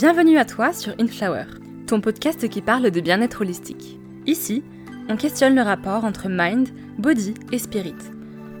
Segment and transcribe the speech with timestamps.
[0.00, 1.44] Bienvenue à toi sur Inflower,
[1.86, 3.98] ton podcast qui parle de bien-être holistique.
[4.24, 4.64] Ici,
[5.10, 7.92] on questionne le rapport entre mind, body et spirit,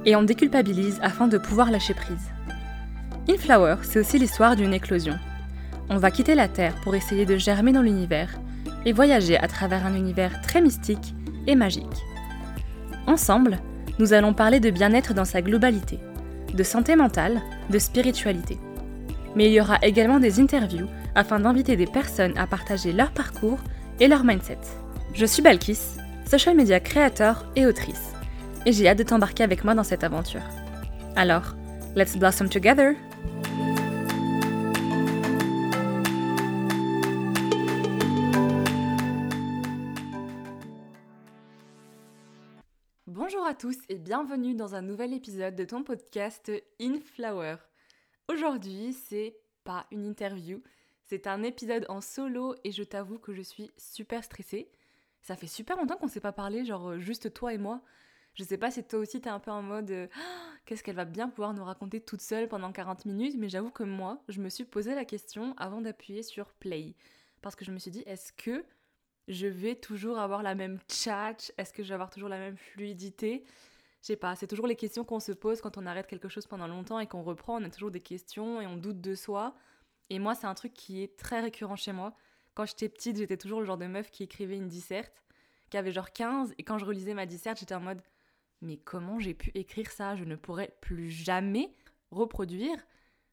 [0.04, 2.28] et on déculpabilise afin de pouvoir lâcher prise.
[3.26, 5.18] Inflower, c'est aussi l'histoire d'une éclosion.
[5.88, 8.38] On va quitter la Terre pour essayer de germer dans l'univers
[8.84, 11.14] et voyager à travers un univers très mystique
[11.46, 11.86] et magique.
[13.06, 13.60] Ensemble,
[13.98, 16.00] nous allons parler de bien-être dans sa globalité,
[16.52, 18.58] de santé mentale, de spiritualité.
[19.36, 23.58] Mais il y aura également des interviews afin d'inviter des personnes à partager leur parcours
[23.98, 24.58] et leur mindset.
[25.14, 25.80] Je suis Balkis,
[26.26, 28.12] social media créateur et autrice,
[28.66, 30.42] et j'ai hâte de t'embarquer avec moi dans cette aventure.
[31.16, 31.54] Alors,
[31.96, 32.94] let's blossom together!
[43.06, 46.50] Bonjour à tous et bienvenue dans un nouvel épisode de ton podcast
[46.80, 47.56] In Flower.
[48.28, 50.60] Aujourd'hui, c'est pas une interview,
[51.10, 54.70] c'est un épisode en solo et je t'avoue que je suis super stressée.
[55.22, 57.82] Ça fait super longtemps qu'on s'est pas parlé, genre euh, juste toi et moi.
[58.34, 60.06] Je sais pas si toi aussi t'es un peu en mode euh,
[60.66, 63.82] qu'est-ce qu'elle va bien pouvoir nous raconter toute seule pendant 40 minutes, mais j'avoue que
[63.82, 66.94] moi, je me suis posé la question avant d'appuyer sur play.
[67.42, 68.64] Parce que je me suis dit, est-ce que
[69.26, 72.56] je vais toujours avoir la même chat Est-ce que je vais avoir toujours la même
[72.56, 73.42] fluidité?
[74.00, 76.46] Je sais pas, c'est toujours les questions qu'on se pose quand on arrête quelque chose
[76.46, 79.56] pendant longtemps et qu'on reprend, on a toujours des questions et on doute de soi.
[80.10, 82.14] Et moi, c'est un truc qui est très récurrent chez moi.
[82.54, 85.24] Quand j'étais petite, j'étais toujours le genre de meuf qui écrivait une disserte,
[85.70, 88.02] qui avait genre 15, et quand je relisais ma disserte, j'étais en mode
[88.62, 90.16] mais comment j'ai pu écrire ça?
[90.16, 91.72] Je ne pourrais plus jamais
[92.10, 92.76] reproduire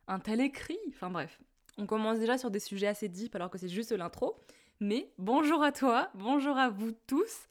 [0.07, 0.79] un tel écrit.
[0.89, 1.41] Enfin bref,
[1.77, 4.37] on commence déjà sur des sujets assez deep alors que c'est juste l'intro.
[4.79, 7.47] Mais bonjour à toi, bonjour à vous tous.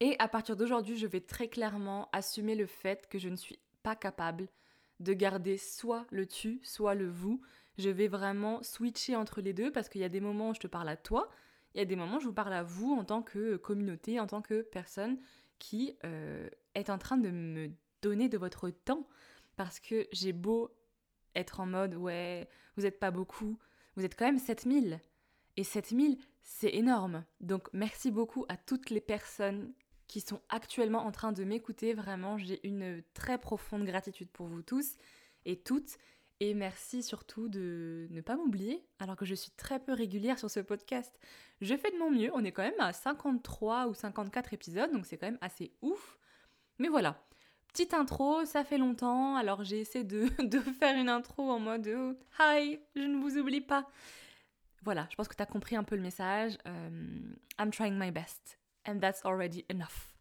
[0.00, 3.58] Et à partir d'aujourd'hui, je vais très clairement assumer le fait que je ne suis
[3.82, 4.48] pas capable
[5.00, 7.40] de garder soit le tu, soit le vous.
[7.78, 10.60] Je vais vraiment switcher entre les deux parce qu'il y a des moments où je
[10.60, 11.28] te parle à toi,
[11.74, 14.18] il y a des moments où je vous parle à vous en tant que communauté,
[14.18, 15.18] en tant que personne
[15.58, 17.70] qui euh, est en train de me
[18.02, 19.06] donner de votre temps.
[19.56, 20.70] Parce que j'ai beau
[21.34, 23.58] être en mode, ouais, vous n'êtes pas beaucoup,
[23.96, 25.00] vous êtes quand même 7000.
[25.58, 27.24] Et 7000, c'est énorme.
[27.40, 29.72] Donc merci beaucoup à toutes les personnes
[30.06, 31.94] qui sont actuellement en train de m'écouter.
[31.94, 34.96] Vraiment, j'ai une très profonde gratitude pour vous tous
[35.44, 35.98] et toutes.
[36.40, 40.50] Et merci surtout de ne pas m'oublier, alors que je suis très peu régulière sur
[40.50, 41.18] ce podcast.
[41.62, 45.06] Je fais de mon mieux, on est quand même à 53 ou 54 épisodes, donc
[45.06, 46.18] c'est quand même assez ouf.
[46.78, 47.24] Mais voilà,
[47.72, 50.26] petite intro, ça fait longtemps, alors j'ai essayé de,
[50.78, 53.88] faire une intro en mode oh, Hi, je ne vous oublie pas.
[54.82, 56.58] Voilà, je pense que tu as compris un peu le message.
[56.66, 58.58] Euh, I'm trying my best.
[58.86, 60.14] And that's already enough.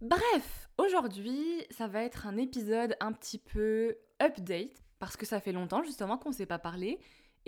[0.00, 5.52] Bref, aujourd'hui, ça va être un épisode un petit peu update, parce que ça fait
[5.52, 6.98] longtemps justement qu'on ne s'est pas parlé.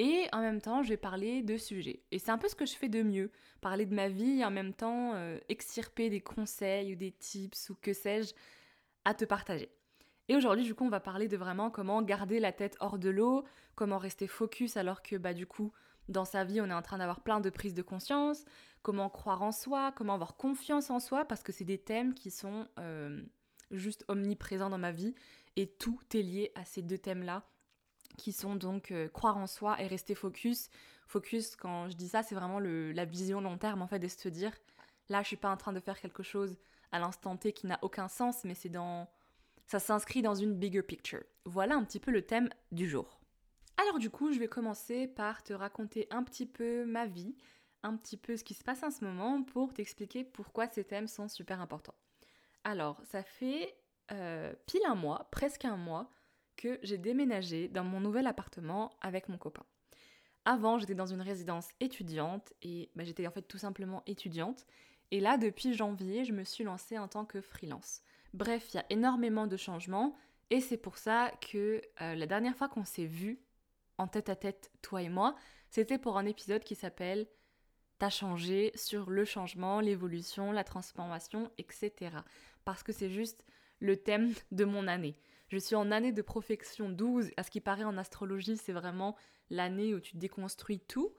[0.00, 2.04] Et en même temps, je vais parler de sujets.
[2.12, 3.32] Et c'est un peu ce que je fais de mieux.
[3.60, 7.74] Parler de ma vie en même temps euh, extirper des conseils ou des tips ou
[7.74, 8.32] que sais-je
[9.04, 9.70] à te partager.
[10.28, 13.08] Et aujourd'hui, du coup, on va parler de vraiment comment garder la tête hors de
[13.08, 13.44] l'eau,
[13.74, 15.72] comment rester focus alors que, bah, du coup,
[16.08, 18.44] dans sa vie, on est en train d'avoir plein de prises de conscience,
[18.82, 22.30] comment croire en soi, comment avoir confiance en soi, parce que c'est des thèmes qui
[22.30, 23.22] sont euh,
[23.70, 25.14] juste omniprésents dans ma vie,
[25.58, 27.42] et tout est lié à ces deux thèmes-là,
[28.16, 30.70] qui sont donc euh, croire en soi et rester focus.
[31.08, 34.28] Focus, quand je dis ça, c'est vraiment la vision long terme, en fait, de se
[34.28, 34.52] dire,
[35.08, 36.56] là, je suis pas en train de faire quelque chose
[36.92, 39.08] à l'instant T qui n'a aucun sens, mais c'est dans...
[39.66, 41.24] Ça s'inscrit dans une bigger picture.
[41.44, 43.18] Voilà un petit peu le thème du jour.
[43.76, 47.36] Alors du coup, je vais commencer par te raconter un petit peu ma vie,
[47.82, 51.08] un petit peu ce qui se passe en ce moment pour t'expliquer pourquoi ces thèmes
[51.08, 51.94] sont super importants.
[52.64, 53.77] Alors, ça fait
[54.12, 56.10] euh, pile un mois, presque un mois,
[56.56, 59.64] que j'ai déménagé dans mon nouvel appartement avec mon copain.
[60.44, 64.66] Avant, j'étais dans une résidence étudiante et bah, j'étais en fait tout simplement étudiante.
[65.10, 68.02] Et là, depuis janvier, je me suis lancée en tant que freelance.
[68.34, 70.16] Bref, il y a énormément de changements
[70.50, 73.40] et c'est pour ça que euh, la dernière fois qu'on s'est vu,
[73.98, 75.34] en tête à tête, toi et moi,
[75.70, 77.26] c'était pour un épisode qui s'appelle
[77.98, 81.92] T'as changé sur le changement, l'évolution, la transformation, etc.
[82.64, 83.44] Parce que c'est juste
[83.80, 85.16] le thème de mon année.
[85.48, 87.30] Je suis en année de profection 12.
[87.36, 89.16] À ce qui paraît en astrologie, c'est vraiment
[89.50, 91.14] l'année où tu déconstruis tout.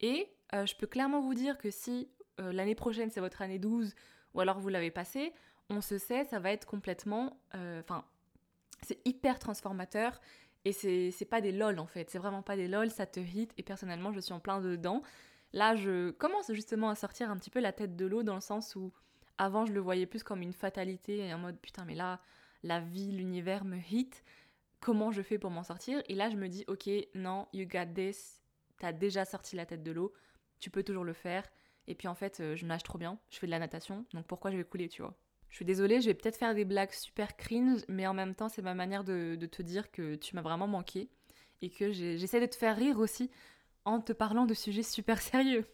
[0.00, 2.08] Et euh, je peux clairement vous dire que si
[2.40, 3.94] euh, l'année prochaine c'est votre année 12
[4.34, 5.32] ou alors vous l'avez passé,
[5.70, 7.40] on se sait, ça va être complètement.
[7.54, 8.04] Euh, enfin,
[8.82, 10.20] c'est hyper transformateur.
[10.66, 13.52] Et c'est pas des lol en fait, c'est vraiment pas des lol, ça te hit
[13.58, 15.02] et personnellement je suis en plein dedans.
[15.52, 18.40] Là je commence justement à sortir un petit peu la tête de l'eau dans le
[18.40, 18.90] sens où
[19.38, 22.20] avant je le voyais plus comme une fatalité et en mode putain mais là
[22.62, 24.24] la vie, l'univers me hit,
[24.80, 26.02] comment je fais pour m'en sortir?
[26.08, 28.40] Et là je me dis ok non, you got this,
[28.78, 30.12] t'as déjà sorti la tête de l'eau,
[30.60, 31.44] tu peux toujours le faire.
[31.86, 34.26] Et puis en fait, euh, je nage trop bien, je fais de la natation, donc
[34.26, 35.14] pourquoi je vais couler, tu vois?
[35.50, 38.48] Je suis désolée, je vais peut-être faire des blagues super cringe, mais en même temps,
[38.48, 41.08] c'est ma manière de, te dire que tu m'as vraiment manqué
[41.62, 43.30] et que j'essaie de te faire rire aussi
[43.84, 45.64] en te parlant de sujets super sérieux.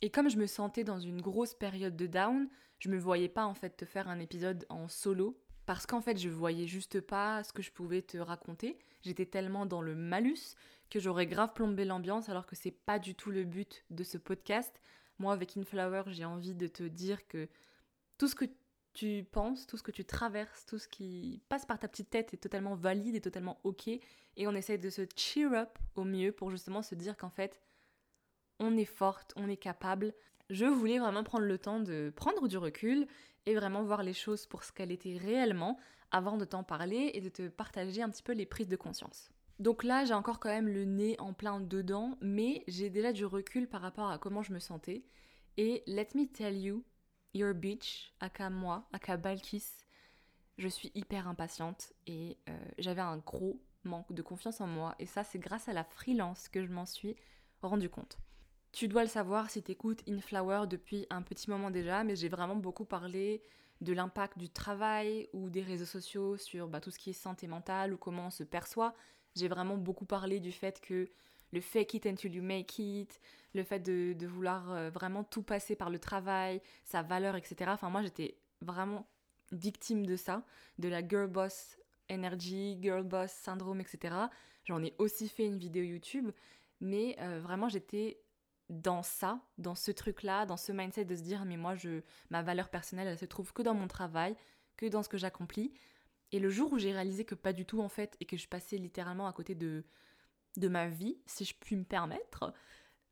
[0.00, 2.48] Et comme je me sentais dans une grosse période de down,
[2.78, 6.16] je me voyais pas en fait te faire un épisode en solo parce qu'en fait
[6.16, 8.78] je voyais juste pas ce que je pouvais te raconter.
[9.02, 10.54] J'étais tellement dans le malus
[10.88, 14.18] que j'aurais grave plombé l'ambiance alors que c'est pas du tout le but de ce
[14.18, 14.80] podcast.
[15.18, 17.48] Moi avec Inflower, j'ai envie de te dire que
[18.18, 18.46] tout ce que
[18.94, 22.32] tu penses, tout ce que tu traverses, tout ce qui passe par ta petite tête
[22.32, 26.30] est totalement valide et totalement ok et on essaie de se cheer up au mieux
[26.30, 27.60] pour justement se dire qu'en fait
[28.60, 30.14] on est forte, on est capable.
[30.50, 33.06] Je voulais vraiment prendre le temps de prendre du recul
[33.46, 35.78] et vraiment voir les choses pour ce qu'elles étaient réellement
[36.10, 39.30] avant de t'en parler et de te partager un petit peu les prises de conscience.
[39.58, 43.24] Donc là, j'ai encore quand même le nez en plein dedans, mais j'ai déjà du
[43.24, 45.04] recul par rapport à comment je me sentais.
[45.56, 46.84] Et let me tell you,
[47.34, 49.64] your bitch, aka moi, aka Balkis,
[50.58, 54.94] je suis hyper impatiente et euh, j'avais un gros manque de confiance en moi.
[54.98, 57.16] Et ça, c'est grâce à la freelance que je m'en suis
[57.62, 58.18] rendu compte.
[58.72, 62.56] Tu dois le savoir si t'écoutes Inflower depuis un petit moment déjà, mais j'ai vraiment
[62.56, 63.42] beaucoup parlé
[63.80, 67.46] de l'impact du travail ou des réseaux sociaux sur bah, tout ce qui est santé
[67.46, 68.94] mentale ou comment on se perçoit.
[69.36, 71.08] J'ai vraiment beaucoup parlé du fait que
[71.52, 73.20] le fake it until you make it,
[73.54, 77.70] le fait de, vouloir euh, vraiment tout passer par le travail, sa valeur, etc.
[77.72, 79.06] Enfin, moi, j'étais vraiment
[79.52, 80.44] victime de ça,
[80.78, 81.78] de la girl boss
[82.10, 84.14] energy, girl boss syndrome, etc.
[84.64, 86.30] J'en ai aussi fait une vidéo YouTube,
[86.80, 88.20] mais euh, vraiment, j'étais
[88.68, 92.42] dans ça, dans ce truc-là, dans ce mindset de se dire mais moi je ma
[92.42, 94.36] valeur personnelle elle se trouve que dans mon travail,
[94.76, 95.72] que dans ce que j'accomplis.
[96.32, 98.48] Et le jour où j'ai réalisé que pas du tout en fait et que je
[98.48, 99.84] passais littéralement à côté de
[100.56, 102.52] de ma vie, si je puis me permettre,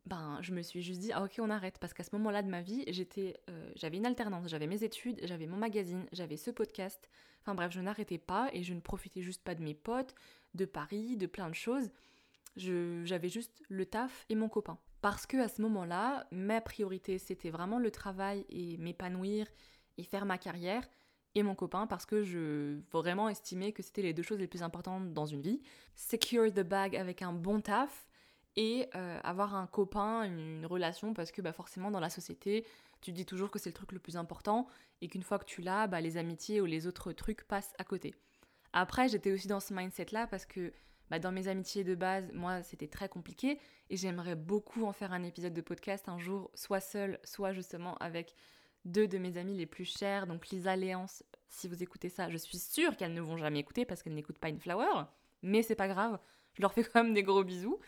[0.05, 2.49] ben je me suis juste dit ah ok on arrête parce qu'à ce moment-là de
[2.49, 6.51] ma vie j'étais euh, j'avais une alternance, j'avais mes études, j'avais mon magazine, j'avais ce
[6.51, 7.09] podcast.
[7.43, 10.15] Enfin bref je n'arrêtais pas et je ne profitais juste pas de mes potes,
[10.55, 11.91] de Paris, de plein de choses.
[12.57, 14.79] J'avais juste le taf et mon copain.
[15.07, 19.47] Parce que à ce moment-là, ma priorité c'était vraiment le travail et m'épanouir
[19.99, 20.83] et faire ma carrière
[21.37, 24.65] et mon copain parce que je vraiment estimais que c'était les deux choses les plus
[24.65, 25.63] importantes dans une vie.
[25.95, 28.09] Secure the bag avec un bon taf
[28.57, 32.67] et euh, avoir un copain, une, relation parce que bah, forcément dans la société,
[33.01, 34.67] tu dis toujours que c'est le truc le plus important
[35.03, 37.85] et qu'une fois que tu l'as, bah, les amitiés ou les autres trucs passent à
[37.85, 38.17] côté.
[38.73, 40.73] Après, j'étais aussi dans ce mindset là parce que
[41.11, 43.59] bah, dans mes amitiés de base, moi, c'était très compliqué
[43.91, 47.97] et j'aimerais beaucoup en faire un épisode de podcast un jour, soit seul, soit justement
[47.99, 48.35] avec
[48.85, 51.23] deux de mes amis les plus chers, donc Lisa Léance.
[51.49, 54.39] Si vous écoutez ça, je suis sûre qu'elles ne vont jamais écouter parce qu'elles n'écoutent
[54.39, 55.05] pas une flower,
[55.43, 56.19] mais c'est pas grave,
[56.55, 57.79] je leur fais quand même des gros bisous.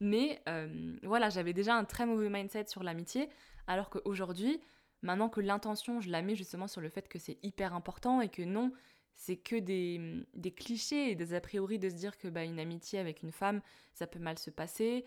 [0.00, 3.28] Mais euh, voilà, j'avais déjà un très mauvais mindset sur l'amitié,
[3.66, 4.60] alors qu'aujourd'hui,
[5.02, 8.28] maintenant que l'intention, je la mets justement sur le fait que c'est hyper important et
[8.28, 8.72] que non,
[9.16, 12.58] c'est que des, des, clichés et des a priori de se dire que bah, une
[12.58, 13.60] amitié avec une femme,
[13.92, 15.04] ça peut mal se passer.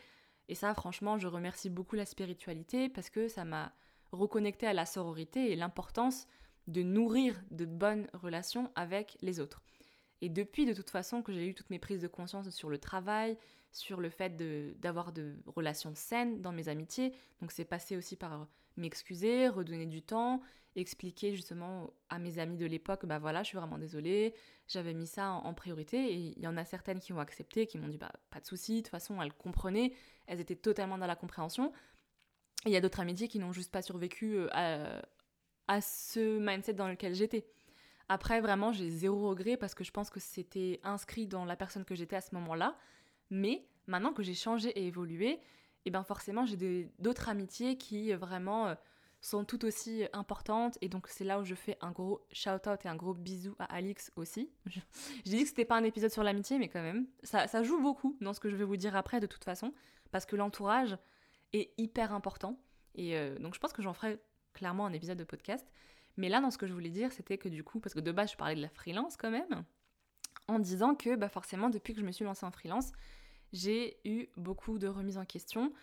[0.50, 3.74] Et ça, franchement, je remercie beaucoup la spiritualité parce que ça m'a
[4.12, 6.27] reconnecté à la sororité et l'importance
[6.68, 9.61] de nourrir de bonnes relations avec les autres.
[10.21, 12.78] Et depuis, de toute façon, que j'ai eu toutes mes prises de conscience sur le
[12.78, 13.37] travail,
[13.71, 14.35] sur le fait
[14.80, 20.01] d'avoir de, relations saines dans mes amitiés, donc c'est passé aussi par m'excuser, redonner du
[20.01, 20.41] temps,
[20.75, 24.33] expliquer justement à mes amis de l'époque, bah voilà, je suis vraiment désolée,
[24.67, 27.77] j'avais mis ça en, priorité, et il y en a certaines qui ont accepté, qui
[27.77, 29.93] m'ont dit, bah pas de souci, de toute façon, elles comprenaient,
[30.27, 31.71] elles étaient totalement dans la compréhension.
[32.65, 35.01] Et il y a d'autres amitiés qui n'ont juste pas survécu euh, à,
[35.67, 37.47] à ce mindset dans lequel j'étais.
[38.09, 41.85] Après, vraiment, j'ai zéro regret parce que je pense que c'était inscrit dans la personne
[41.85, 42.77] que j'étais à ce moment-là.
[43.29, 45.39] Mais maintenant que j'ai changé et évolué,
[45.87, 48.75] et ben forcément, j'ai d'autres amitiés qui euh, vraiment euh,
[49.21, 50.77] sont tout aussi importantes.
[50.81, 53.73] Et donc, c'est là où je fais un gros shout-out et un gros bisou à
[53.73, 54.51] Alix aussi.
[55.23, 57.79] J'ai dit que c'était pas un épisode sur l'amitié, mais quand même, ça, ça joue
[57.79, 59.73] beaucoup dans ce que je vais vous dire après, de toute façon,
[60.11, 60.97] parce que l'entourage
[61.53, 62.59] est hyper important.
[62.95, 64.19] Et euh, donc, je pense que j'en ferai
[64.53, 65.65] clairement un épisode de podcast.
[66.17, 68.11] Mais là, dans ce que je voulais dire, c'était que du coup, parce que de
[68.11, 69.63] base, je parlais de la freelance quand même,
[70.49, 72.91] en disant que bah, forcément, depuis que je me suis lancée en freelance,
[73.54, 75.73] j'ai eu beaucoup de remises en question,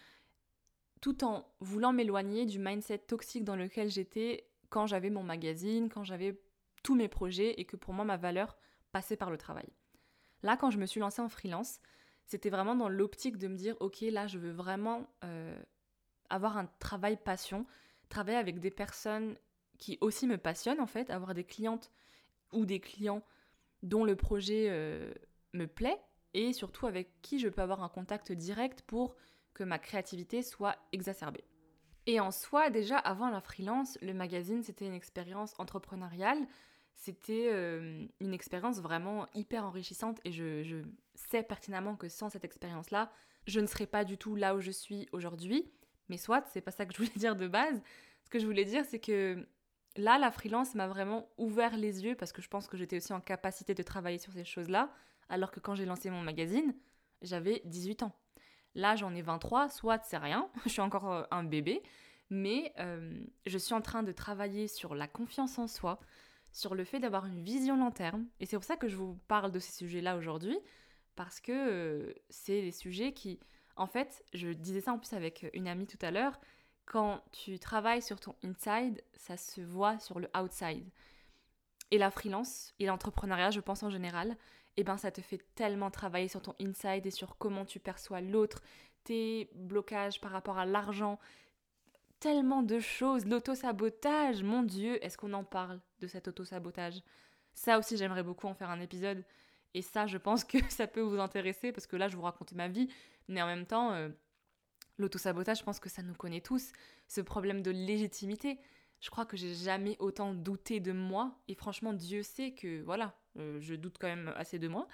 [1.00, 6.04] tout en voulant m'éloigner du mindset toxique dans lequel j'étais quand j'avais mon magazine, quand
[6.04, 6.40] j'avais
[6.82, 8.56] tous mes projets et que pour moi, ma valeur
[8.92, 9.68] passait par le travail.
[10.42, 11.80] Là, quand je me suis lancée en freelance,
[12.26, 15.58] c'était vraiment dans l'optique de me dire, ok, là, je veux vraiment euh,
[16.30, 17.66] avoir un travail passion,
[18.08, 19.36] travailler avec des personnes
[19.78, 21.90] qui aussi me passionnent en fait, avoir des clientes
[22.52, 23.22] ou des clients
[23.82, 25.12] dont le projet euh,
[25.52, 26.00] me plaît
[26.34, 29.16] et surtout avec qui je peux avoir un contact direct pour
[29.54, 31.44] que ma créativité soit exacerbée.
[32.06, 36.46] Et en soi, déjà avant la freelance, le magazine, c'était une expérience entrepreneuriale.
[36.96, 40.82] C'était euh, une expérience vraiment hyper enrichissante et je,
[41.14, 43.10] sais pertinemment que sans cette expérience-là,
[43.46, 45.70] je ne serais pas du tout là où je suis aujourd'hui.
[46.08, 47.80] Mais soit, c'est pas ça que je voulais dire de base.
[48.24, 49.46] Ce que je voulais dire, c'est que
[49.96, 53.12] là, la freelance m'a vraiment ouvert les yeux parce que je pense que j'étais aussi
[53.12, 54.90] en capacité de travailler sur ces choses-là,
[55.28, 56.74] alors que quand j'ai lancé mon magazine,
[57.22, 58.12] j'avais 18 ans.
[58.74, 61.82] Là, j'en ai 23, soit c'est rien, je suis encore euh, un bébé,
[62.30, 66.00] mais euh, je suis en train de travailler sur la confiance en soi,
[66.52, 68.26] sur le fait d'avoir une vision long terme.
[68.40, 70.58] Et c'est pour ça que je vous parle de ces sujets-là aujourd'hui,
[71.14, 73.38] parce que euh, c'est des sujets qui,
[73.76, 76.40] en fait, je disais ça en plus avec une amie tout à l'heure,
[76.86, 80.90] quand tu travailles sur ton inside, ça se voit sur le outside.
[81.90, 84.36] Et la freelance et l'entrepreneuriat, je pense en général,
[84.76, 88.20] eh ben ça te fait tellement travailler sur ton inside et sur comment tu perçois
[88.20, 88.62] l'autre,
[89.04, 91.18] tes blocages par rapport à l'argent,
[92.20, 97.02] tellement de choses, l'auto-sabotage, mon Dieu, est-ce qu'on en parle de cet auto-sabotage?
[97.52, 99.24] Ça aussi, j'aimerais beaucoup en faire un épisode.
[99.74, 102.52] Et ça, je pense que ça peut vous intéresser parce que là, je vous raconte
[102.52, 102.88] ma vie,
[103.28, 104.08] mais en même temps, euh,
[104.98, 106.72] l'auto-sabotage, je pense que ça nous connaît tous.
[107.08, 108.58] Ce problème de légitimité.
[109.00, 111.38] Je crois que j'ai jamais autant douté de moi.
[111.48, 114.86] Et franchement, Dieu sait que, voilà, euh, je doute quand même assez de moi.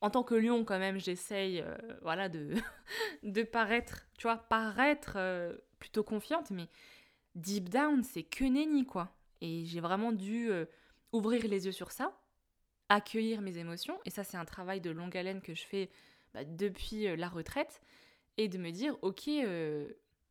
[0.00, 2.28] En tant que lion, quand même, j'essaye, euh, voilà,
[3.22, 6.68] de, paraître, tu vois, paraître euh, plutôt confiante, mais
[7.34, 9.14] deep down, c'est que nenni, quoi.
[9.40, 10.50] Et j'ai vraiment dû
[11.12, 12.20] ouvrir les yeux sur ça,
[12.88, 15.90] accueillir mes émotions, et ça, c'est un travail de longue haleine que je fais
[16.34, 17.80] bah, depuis la retraite,
[18.36, 19.28] et de me dire, ok,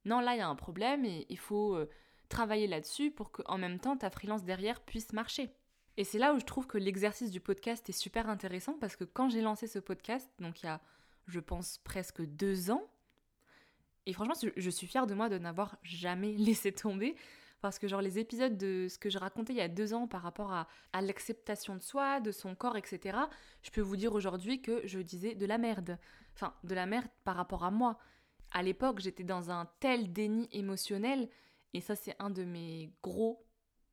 [0.04, 1.80] non, là, il y a un problème, et il faut
[2.28, 5.50] travailler là-dessus pour qu'en même temps, ta freelance derrière puisse marcher.
[5.98, 9.04] Et c'est là où je trouve que l'exercice du podcast est super intéressant parce que
[9.04, 10.80] quand j'ai lancé ce podcast, donc il y a,
[11.26, 12.88] je pense, presque deux ans,
[14.06, 17.16] et franchement, je suis fière de moi de n'avoir jamais laissé tomber
[17.62, 20.08] parce que genre les épisodes de ce que je racontais il y a deux ans
[20.08, 20.68] par rapport à,
[21.02, 23.18] l'acceptation de soi, de son corps, etc.,
[23.64, 25.98] je peux vous dire aujourd'hui que je disais de la merde.
[26.36, 27.98] Enfin, de la merde par rapport à moi.
[28.52, 31.30] À l'époque, j'étais dans un tel déni émotionnel,
[31.74, 33.47] et ça c'est un de mes gros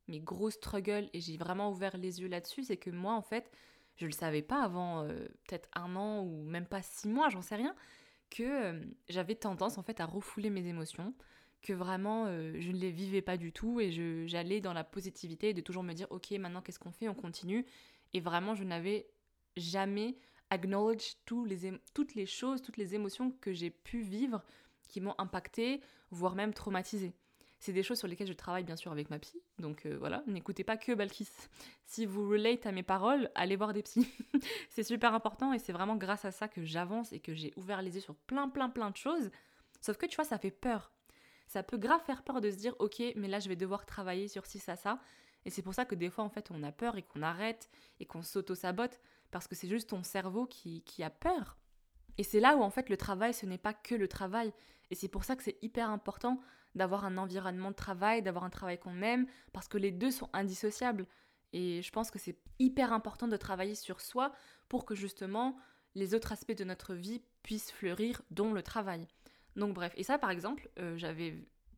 [0.07, 3.51] mes gros struggles, et j'ai vraiment ouvert les yeux là-dessus, c'est que moi, en fait,
[3.97, 7.41] je le savais pas avant euh, peut-être un an ou même pas six mois, j'en
[7.41, 7.75] sais rien,
[8.29, 11.13] que euh, j'avais tendance en fait à refouler mes émotions,
[11.61, 13.91] que vraiment euh, je ne les vivais pas du tout et
[14.27, 17.65] j'allais dans la positivité de toujours me dire ok maintenant qu'est-ce qu'on fait, on continue
[18.13, 19.07] et vraiment je n'avais
[19.57, 20.17] jamais
[20.49, 24.43] acknowledge toutes les choses, toutes les émotions que j'ai pu vivre
[24.87, 25.81] qui m'ont impacté,
[26.11, 27.13] voire même traumatisé.
[27.65, 29.41] C'est des choses sur lesquelles je travaille bien sûr avec ma psy.
[29.57, 31.29] Donc euh, voilà, n'écoutez pas que Balkis.
[31.87, 34.07] Si vous relate à mes paroles, allez voir des psys.
[34.69, 37.81] c'est super important et c'est vraiment grâce à ça que j'avance et que j'ai ouvert
[37.81, 39.31] les yeux sur plein plein plein de choses.
[39.81, 40.91] Sauf que tu vois, ça fait peur.
[41.47, 44.27] Ça peut grave faire peur de se dire ok, mais là je vais devoir travailler
[44.27, 44.99] sur ci, ça, ça.
[45.43, 47.67] Et c'est pour ça que des fois en fait on a peur et qu'on arrête
[47.99, 48.99] et qu'on s'auto-sabote
[49.31, 51.57] parce que c'est juste ton cerveau qui, qui a peur.
[52.19, 54.53] Et c'est là où en fait le travail ce n'est pas que le travail.
[54.91, 56.39] Et c'est pour ça que c'est hyper important
[56.75, 60.29] d'avoir un environnement de travail, d'avoir un travail qu'on aime, parce que les deux sont
[60.33, 61.07] indissociables.
[61.53, 64.33] Et je pense que c'est hyper important de travailler sur soi
[64.67, 65.57] pour que justement
[65.95, 69.07] les autres aspects de notre vie puissent fleurir, dont le travail.
[69.55, 71.35] Donc bref, et ça par exemple, euh, j'avais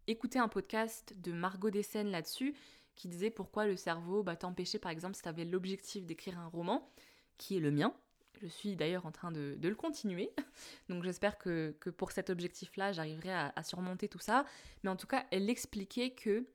[0.07, 2.55] écouté un podcast de Margot Dessène là-dessus,
[2.95, 6.47] qui disait pourquoi le cerveau bah, t'empêchait par exemple si tu avais l'objectif d'écrire un
[6.47, 6.89] roman,
[7.37, 7.93] qui est le mien,
[8.41, 10.32] je suis d'ailleurs en train de, le continuer.
[10.89, 14.46] Donc j'espère que, pour cet objectif-là, j'arriverai à, surmonter tout ça.
[14.84, 16.46] Mais en tout cas, elle expliquait que,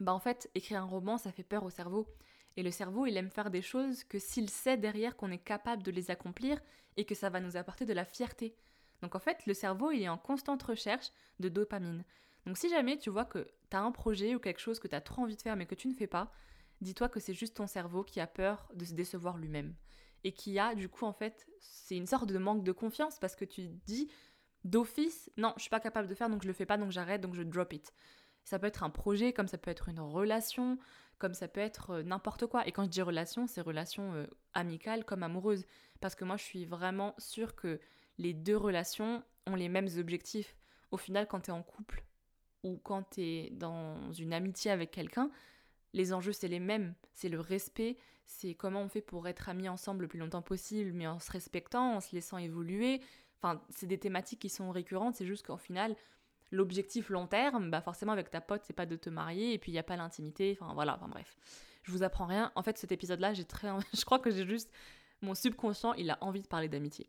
[0.00, 2.06] bah en fait, écrire un roman, ça fait peur au cerveau.
[2.56, 5.82] Et le cerveau, il aime faire des choses que s'il sait derrière qu'on est capable
[5.82, 6.60] de les accomplir
[6.96, 8.54] et que ça va nous apporter de la fierté.
[9.02, 12.04] Donc en fait, le cerveau, il est en constante recherche de dopamine.
[12.46, 14.94] Donc si jamais tu vois que tu as un projet ou quelque chose que tu
[14.94, 16.30] as trop envie de faire mais que tu ne fais pas,
[16.80, 19.74] dis-toi que c'est juste ton cerveau qui a peur de se décevoir lui-même
[20.24, 23.36] et qui a du coup en fait c'est une sorte de manque de confiance parce
[23.36, 24.10] que tu dis
[24.64, 27.20] d'office non je suis pas capable de faire donc je le fais pas donc j'arrête
[27.20, 27.92] donc je drop it.
[28.44, 30.78] Ça peut être un projet comme ça peut être une relation
[31.18, 32.66] comme ça peut être euh, n'importe quoi.
[32.66, 35.64] Et quand je dis relation c'est relation euh, amicale comme amoureuse.
[36.00, 37.80] Parce que moi je suis vraiment sûre que
[38.18, 40.56] les deux relations ont les mêmes objectifs.
[40.90, 42.04] Au final quand tu es en couple
[42.62, 45.30] ou quand tu es dans une amitié avec quelqu'un
[45.94, 46.94] les enjeux, c'est les mêmes.
[47.14, 47.96] C'est le respect,
[48.26, 51.30] c'est comment on fait pour être amis ensemble le plus longtemps possible, mais en se
[51.30, 53.00] respectant, en se laissant évoluer.
[53.38, 55.96] Enfin, c'est des thématiques qui sont récurrentes, c'est juste qu'en final,
[56.50, 59.70] l'objectif long terme, bah forcément avec ta pote, c'est pas de te marier, et puis
[59.70, 61.36] il n'y a pas l'intimité, enfin voilà, enfin bref.
[61.84, 62.50] Je vous apprends rien.
[62.54, 63.68] En fait, cet épisode-là, j'ai très...
[63.94, 64.72] je crois que j'ai juste...
[65.20, 67.08] Mon subconscient, il a envie de parler d'amitié.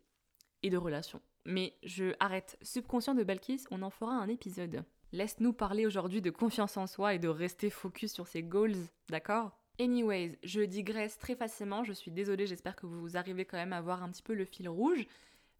[0.62, 1.20] et de relations.
[1.44, 2.58] Mais je arrête.
[2.62, 4.84] Subconscient de Balkis, on en fera un épisode.
[5.16, 8.76] Laisse-nous parler aujourd'hui de confiance en soi et de rester focus sur ses goals,
[9.08, 9.58] d'accord?
[9.80, 13.80] Anyways, je digresse très facilement, je suis désolée, j'espère que vous arrivez quand même à
[13.80, 15.06] voir un petit peu le fil rouge.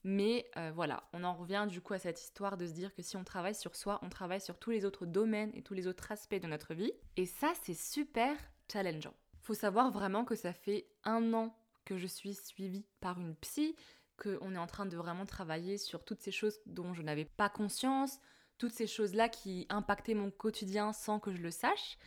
[0.05, 3.01] Mais euh, voilà, on en revient du coup à cette histoire de se dire que
[3.01, 5.87] si on travaille sur soi, on travaille sur tous les autres domaines et tous les
[5.87, 6.93] autres aspects de notre vie.
[7.17, 8.37] Et ça, c'est super
[8.71, 9.15] challengeant.
[9.41, 13.75] Faut savoir vraiment que ça fait un an que je suis suivie par une psy,
[14.19, 17.49] qu'on est en train de vraiment travailler sur toutes ces choses dont je n'avais pas
[17.49, 18.21] conscience,
[18.59, 21.99] toutes ces choses-là qui impactaient mon quotidien sans que je le sache.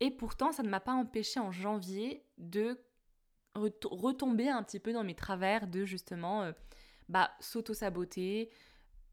[0.00, 2.78] Et pourtant, ça ne m'a pas empêché en janvier de
[3.54, 6.52] retomber un petit peu dans mes travers de justement euh,
[7.08, 8.50] bah, s'auto-saboter,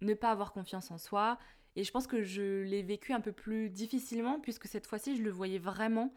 [0.02, 1.40] ne pas avoir confiance en soi.
[1.76, 5.24] Et je pense que je l'ai vécu un peu plus difficilement puisque cette fois-ci, je
[5.24, 6.14] le voyais vraiment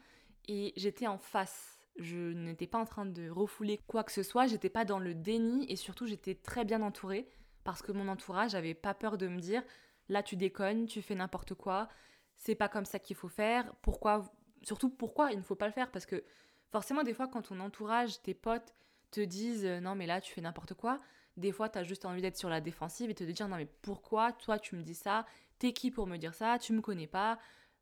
[0.49, 1.81] et j'étais en face.
[1.99, 5.15] Je n'étais pas en train de refouler quoi que ce soit, j'étais pas dans le
[5.15, 7.27] déni et surtout j'étais très bien entourée
[7.65, 9.63] parce que mon entourage n'avait pas peur de me dire
[10.09, 11.89] là tu déconnes, tu fais n'importe quoi,
[12.37, 14.25] c'est pas comme ça qu'il faut faire, pourquoi
[14.63, 15.91] surtout pourquoi il ne faut pas le faire?
[15.91, 16.25] Parce que
[16.71, 18.75] forcément des fois quand ton entourage, tes potes
[19.11, 21.01] te disent euh, non mais là tu fais n'importe quoi,
[21.37, 23.69] des fois tu as juste envie d'être sur la défensive et te dire non mais
[23.83, 25.27] pourquoi toi tu me dis ça,
[25.59, 27.39] t'es qui pour me dire ça, tu me connais pas,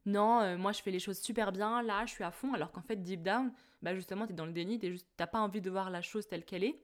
[0.06, 2.52] non euh, moi je fais les choses super bien, là je suis à fond.
[2.54, 3.52] Alors qu'en fait deep down,
[3.82, 4.78] bah justement t'es dans le déni,
[5.16, 6.80] t'as pas envie de voir la chose telle qu'elle est.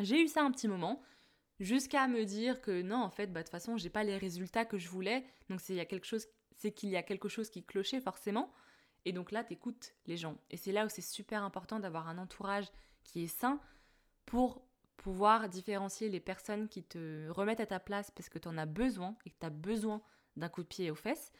[0.00, 1.02] J'ai eu ça un petit moment,
[1.60, 4.64] jusqu'à me dire que non en fait bah de toute façon j'ai pas les résultats
[4.64, 7.28] que je voulais donc c'est il y a quelque chose c'est qu'il y a quelque
[7.28, 8.52] chose qui clochait forcément
[9.04, 10.36] et donc là, t'écoutes les gens.
[10.50, 12.66] Et c'est là où c'est super important d'avoir un entourage
[13.02, 13.60] qui est sain
[14.24, 14.62] pour
[14.96, 18.66] pouvoir différencier les personnes qui te remettent à ta place parce que tu en as
[18.66, 20.00] besoin et que tu as besoin
[20.36, 21.32] d'un coup de pied aux fesses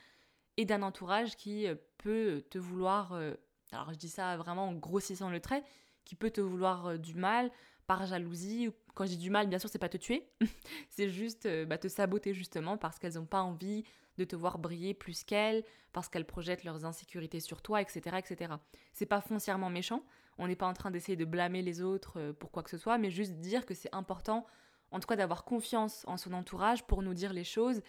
[0.57, 3.35] et d'un entourage qui euh, peut te vouloir, euh,
[3.73, 5.65] alors je dis ça vraiment en grossissant le trait,
[6.05, 7.51] qui peut te vouloir euh, du mal
[7.87, 8.71] par jalousie.
[8.95, 10.29] Quand dis du mal, bien sûr, c'est pas te tuer,
[10.89, 13.85] c'est juste bah, te saboter justement parce qu'elles n'ont pas envie
[14.19, 18.17] de te voir briller plus qu'elles, parce qu'elles projettent leurs insécurités sur toi, etc.
[18.19, 18.55] etc.
[18.93, 20.05] C'est pas foncièrement méchant,
[20.39, 22.79] on n'est pas en train d'essayer de blâmer les autres euh, pour quoi que ce
[22.79, 24.47] soit, mais juste dire que c'est important,
[24.91, 27.83] en tout cas d'avoir confiance en son entourage pour nous dire les choses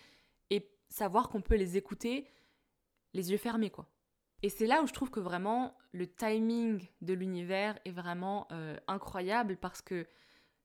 [0.50, 2.28] et savoir qu'on peut les écouter
[3.14, 3.88] les yeux fermés, quoi.
[4.46, 8.78] Et c'est là où je trouve que vraiment le timing de l'univers est vraiment euh,
[8.88, 10.06] incroyable parce que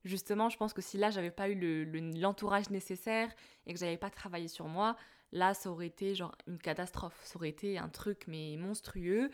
[0.04, 1.86] justement, je pense que si là j'avais pas eu
[2.20, 3.34] l'entourage nécessaire
[3.66, 4.96] et que j'avais pas travaillé sur moi,
[5.32, 9.30] Là, ça aurait été genre une catastrophe, ça aurait été un truc mais monstrueux.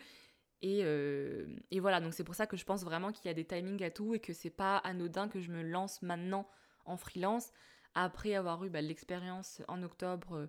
[0.61, 3.33] Et, euh, et voilà, donc c'est pour ça que je pense vraiment qu'il y a
[3.33, 6.47] des timings à tout et que c'est pas anodin que je me lance maintenant
[6.85, 7.51] en freelance
[7.95, 10.47] après avoir eu bah, l'expérience en octobre euh,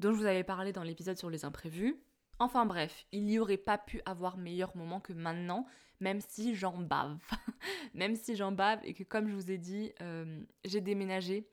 [0.00, 1.96] dont je vous avais parlé dans l'épisode sur les imprévus.
[2.38, 5.66] Enfin bref, il n'y aurait pas pu avoir meilleur moment que maintenant,
[6.00, 7.18] même si j'en bave.
[7.94, 11.48] même si j'en bave et que comme je vous ai dit, euh, j'ai déménagé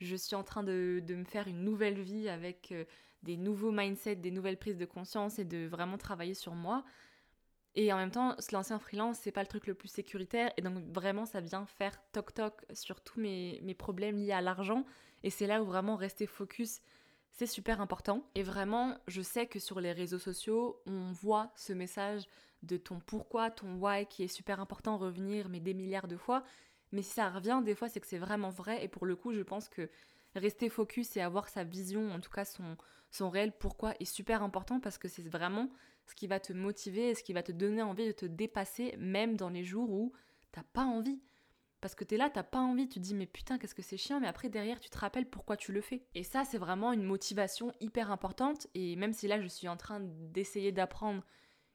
[0.00, 2.84] je suis en train de, me faire une nouvelle vie avec euh,
[3.22, 6.84] des nouveaux mindsets, des nouvelles prises de conscience et de vraiment travailler sur moi.
[7.74, 10.50] Et en même temps, se lancer en freelance, c'est pas le truc le plus sécuritaire.
[10.56, 14.84] Et donc, vraiment, ça vient faire toc-toc sur tous mes, mes problèmes liés à l'argent.
[15.22, 16.80] Et c'est là où vraiment rester focus,
[17.36, 18.24] c'est super important.
[18.34, 22.24] Et vraiment, je sais que sur les réseaux sociaux, on voit ce message
[22.62, 26.42] de ton pourquoi, ton why qui est super important revenir, mais des milliards de fois.
[26.92, 28.82] Mais si ça revient, des fois, c'est que c'est vraiment vrai.
[28.82, 29.90] Et pour le coup, je pense que
[30.34, 32.78] rester focus et avoir sa vision, en tout cas son,
[33.10, 35.68] son réel pourquoi, est super important parce que c'est vraiment
[36.06, 38.94] ce qui va te motiver et ce qui va te donner envie de te dépasser,
[38.98, 40.12] même dans les jours où
[40.52, 41.20] t'as pas envie.
[41.80, 43.96] Parce que t'es là, t'as pas envie, tu te dis mais putain qu'est-ce que c'est
[43.96, 46.02] chiant, mais après derrière tu te rappelles pourquoi tu le fais.
[46.14, 49.76] Et ça c'est vraiment une motivation hyper importante et même si là je suis en
[49.76, 51.24] train d'essayer d'apprendre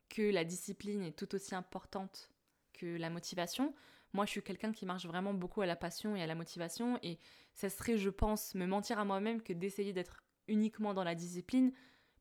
[0.10, 2.30] que la discipline est tout aussi importante
[2.74, 3.74] que la motivation,
[4.14, 7.00] moi, je suis quelqu'un qui marche vraiment beaucoup à la passion et à la motivation,
[7.02, 7.18] et
[7.54, 11.72] ça serait, je pense, me mentir à moi-même que d'essayer d'être uniquement dans la discipline,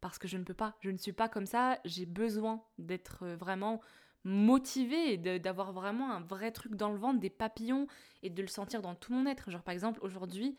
[0.00, 0.76] parce que je ne peux pas.
[0.80, 1.78] Je ne suis pas comme ça.
[1.84, 3.80] J'ai besoin d'être vraiment
[4.24, 7.86] motivée, d'avoir vraiment un vrai truc dans le ventre, des papillons,
[8.22, 9.50] et de le sentir dans tout mon être.
[9.50, 10.56] Genre, par exemple, aujourd'hui,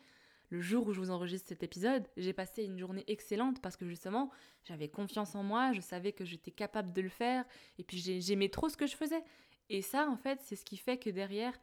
[0.50, 3.86] le jour où je vous enregistre cet épisode, j'ai passé une journée excellente parce que
[3.86, 4.30] justement,
[4.64, 7.44] j'avais confiance en moi, je savais que j'étais capable de le faire,
[7.78, 9.22] et puis j'aimais trop ce que je faisais.
[9.70, 11.58] Et ça, en fait, c'est ce qui fait que derrière,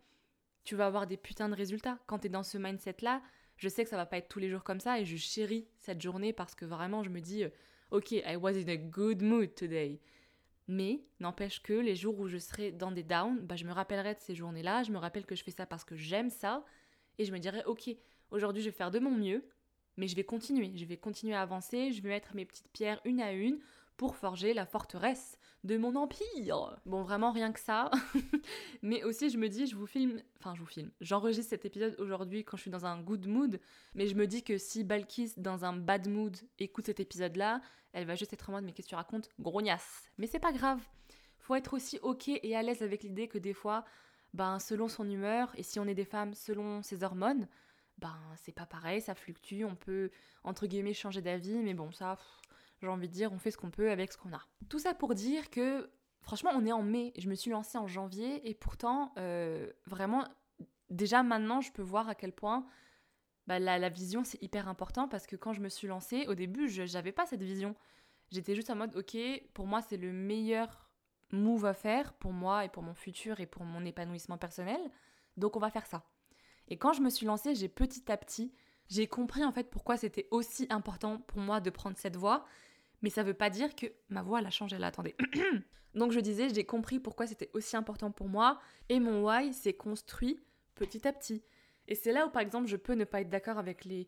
[0.64, 2.00] tu vas avoir des putains de résultats.
[2.08, 3.22] Quand tu es dans ce mindset-là,
[3.58, 5.68] je sais que ça va pas être tous les jours comme ça et je chéris
[5.78, 7.50] cette journée parce que vraiment, je me dis, euh,
[7.92, 10.00] ok, I was in a good mood today.
[10.71, 14.13] Mais n'empêche que les jours où je serai dans des downs, bah, je me rappellerai
[14.13, 16.63] de ces journées-là, je me rappelle que je fais ça parce que j'aime ça,
[17.17, 17.89] et je me dirai, ok,
[18.29, 19.43] aujourd'hui je vais faire de mon mieux,
[19.97, 23.01] mais je vais continuer, je vais continuer à avancer, je vais mettre mes petites pierres
[23.03, 23.58] une à une
[23.97, 26.80] pour forger la forteresse de mon empire.
[26.86, 27.91] Bon, vraiment rien que ça.
[28.82, 30.91] mais aussi, je me dis, je vous filme, enfin, je vous filme.
[31.02, 33.60] J'enregistre cet épisode aujourd'hui quand je suis dans un good mood.
[33.93, 37.62] Mais je me dis que si Balkis, dans un bad mood, écoute cet épisode-là,
[37.93, 40.10] elle va juste être en mode, mais qu'est-ce que tu racontes Grognasse.
[40.17, 40.82] Mais c'est pas grave.
[41.39, 43.84] Faut être aussi ok et à l'aise avec l'idée que des fois,
[44.34, 47.48] ben, selon son humeur, et si on est des femmes, selon ses hormones,
[47.98, 49.63] ben, c'est pas pareil, ça fluctue.
[49.65, 50.12] On peut,
[50.43, 51.58] entre guillemets, changer d'avis.
[51.58, 52.17] Mais bon, ça
[52.82, 54.42] j'ai envie de dire, on fait ce qu'on peut avec ce qu'on a.
[54.70, 55.89] Tout ça pour dire que,
[56.22, 57.13] franchement, on est en mai.
[57.18, 60.26] Je me suis lancée en janvier et pourtant, euh, vraiment,
[60.89, 62.65] déjà maintenant, je peux voir à quel point
[63.48, 66.70] bah, la, vision, c'est hyper important parce que quand je me suis lancée, au début,
[66.70, 67.76] je n'avais pas cette vision.
[68.32, 69.18] J'étais juste en mode, ok,
[69.54, 70.88] pour moi, c'est le meilleur
[71.32, 74.80] move à faire pour moi et pour mon futur et pour mon épanouissement personnel.
[75.36, 76.04] Donc, on va faire ça.
[76.68, 78.54] Et quand je me suis lancée, j'ai petit à petit,
[78.89, 82.46] j'ai compris en fait pourquoi c'était aussi important pour moi de prendre cette voie
[83.02, 85.16] mais ça veut pas dire que ma voix a changé là, attendez.
[85.96, 88.60] Donc je disais, j'ai compris pourquoi c'était aussi important pour moi
[88.90, 90.40] et mon why s'est construit
[90.76, 91.44] petit à petit.
[91.88, 94.08] Et c'est là où par exemple je peux ne pas être d'accord avec les,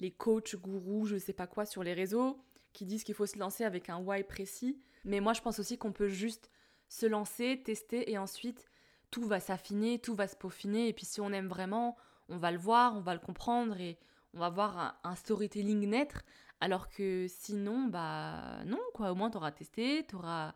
[0.00, 2.38] les coachs, gourous, je sais pas quoi sur les réseaux
[2.72, 4.78] qui disent qu'il faut se lancer avec un why précis.
[5.04, 6.50] Mais moi je pense aussi qu'on peut juste
[6.88, 8.66] se lancer, tester et ensuite
[9.10, 11.96] tout va s'affiner, tout va se peaufiner et puis si on aime vraiment,
[12.28, 13.98] on va le voir, on va le comprendre et
[14.34, 16.22] on va voir un storytelling naître
[16.62, 19.10] alors que sinon, bah non, quoi.
[19.10, 20.54] Au moins, t'auras testé, t'auras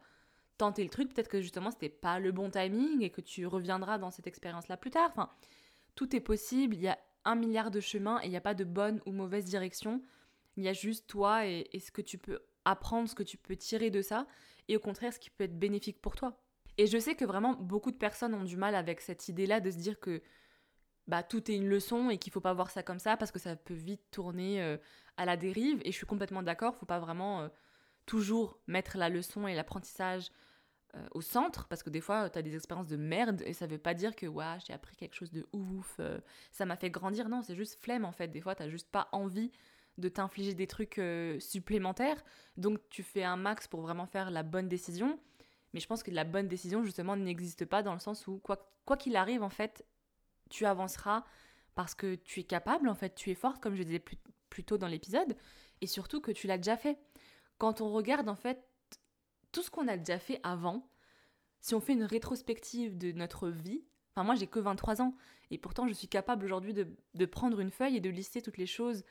[0.57, 1.13] tenté le truc.
[1.13, 4.77] Peut-être que justement, c'était pas le bon timing et que tu reviendras dans cette expérience-là
[4.77, 5.11] plus tard.
[5.11, 5.29] Enfin,
[5.97, 6.77] tout est possible.
[6.77, 9.11] Il y a un milliard de chemins et il n'y a pas de bonne ou
[9.11, 10.01] mauvaise direction.
[10.57, 13.57] Il y a juste toi et, ce que tu peux apprendre, ce que tu peux
[13.57, 14.29] tirer de ça,
[14.69, 16.41] et au contraire, ce qui peut être bénéfique pour toi.
[16.79, 19.73] Et je sais que vraiment beaucoup de personnes ont du mal avec cette idée-là de
[19.73, 20.23] se dire que
[21.09, 23.39] bah, tout est une leçon et qu'il faut pas voir ça comme ça parce que
[23.39, 24.77] ça peut vite tourner euh,
[25.17, 25.81] à la dérive.
[25.85, 27.49] Et je suis complètement d'accord, faut pas vraiment euh,
[28.07, 30.31] toujours mettre la leçon et l'apprentissage
[30.95, 33.67] euh, au centre parce que des fois tu as des expériences de merde et ça
[33.67, 36.01] veut pas dire que ouais, j'ai appris quelque chose de ouf,
[36.51, 37.29] ça m'a fait grandir.
[37.29, 38.29] Non, c'est juste flemme en fait.
[38.29, 39.53] Des fois, tu juste pas envie
[39.99, 41.01] de t'infliger des trucs
[41.39, 42.23] supplémentaires.
[42.57, 45.21] Donc tu fais un max pour vraiment faire la bonne décision.
[45.73, 48.97] Mais je pense que la bonne décision, justement, n'existe pas dans le sens où, quoi
[48.97, 49.85] qu'il arrive, en fait,
[50.51, 51.25] tu avanceras
[51.75, 54.79] parce que tu es capable, en fait, tu es forte, comme je disais plus, tôt
[54.79, 55.37] dans l'épisode,
[55.83, 56.99] et surtout que tu l'as déjà fait.
[57.59, 58.67] Quand on regarde, en fait,
[59.53, 60.89] tout ce qu'on a déjà fait avant,
[61.61, 65.15] si on fait une rétrospective de notre vie, enfin moi j'ai que 23 ans,
[65.51, 68.57] et pourtant je suis capable aujourd'hui de, de, prendre une feuille et de lister toutes
[68.57, 69.05] les choses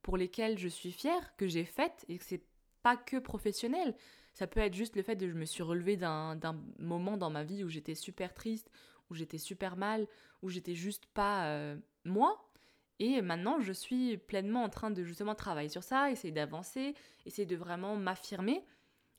[0.00, 2.42] pour lesquelles je suis fière, que j'ai faites, et que c'est
[2.82, 3.94] pas que professionnel.
[4.32, 6.38] Ça peut être juste le fait de je me suis relevée d'un
[6.78, 8.70] moment dans ma vie où j'étais super triste,
[9.10, 10.06] où j'étais super mal,
[10.42, 12.50] où j'étais juste pas euh, moi.
[12.98, 16.94] Et maintenant, je suis pleinement en train de justement travailler sur ça, essayer d'avancer,
[17.26, 18.64] essayer de vraiment m'affirmer.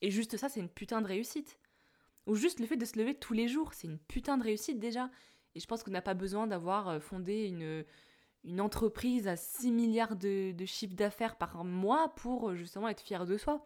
[0.01, 1.59] Et juste ça, c'est une putain de réussite.
[2.25, 4.79] Ou juste le fait de se lever tous les jours, c'est une putain de réussite
[4.79, 5.09] déjà.
[5.55, 7.85] Et je pense qu'on n'a pas besoin d'avoir euh, fondé une,
[8.43, 13.01] une entreprise à 6 milliards de, de chiffre d'affaires par mois pour euh, justement être
[13.01, 13.65] fier de soi.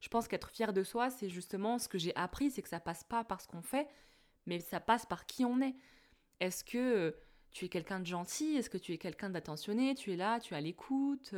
[0.00, 2.80] Je pense qu'être fier de soi, c'est justement ce que j'ai appris, c'est que ça
[2.80, 3.86] passe pas par ce qu'on fait,
[4.50, 5.76] mais ça passe par qui on est.
[6.40, 7.12] Est-ce que euh,
[7.52, 8.56] tu es quelqu'un de gentil?
[8.56, 9.94] Est-ce que tu es quelqu'un d'attentionné?
[9.94, 11.34] Tu es là, tu es à l'écoute?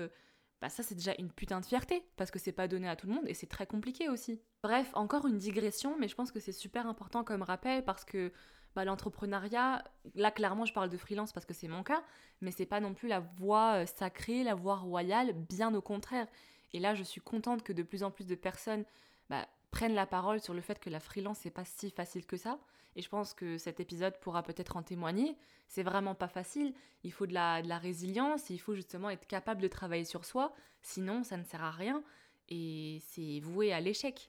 [0.62, 3.06] Bah ça c'est déjà une putain de fierté parce que c'est pas donné à tout
[3.08, 4.40] le monde et c'est très compliqué aussi.
[4.62, 8.32] Bref, encore une digression, mais je pense que c'est super important comme rappel parce que
[8.74, 12.02] bah, l'entrepreneuriat, là clairement je parle de freelance parce que c'est mon cas,
[12.40, 16.28] mais c'est pas non plus la voie euh, sacrée, la voie royale, bien au contraire.
[16.72, 18.84] Et là je suis contente que de plus en plus de personnes
[19.28, 22.36] bah, prennent la parole sur le fait que la freelance c'est pas si facile que
[22.36, 22.60] ça.
[22.96, 25.36] Et je pense que cet épisode pourra peut-être en témoigner.
[25.66, 26.74] C'est vraiment pas facile.
[27.04, 30.52] Il faut de la, résilience, il faut justement être capable de travailler sur soi.
[30.82, 32.02] Sinon, ça ne sert à rien
[32.48, 34.28] et c'est voué à l'échec.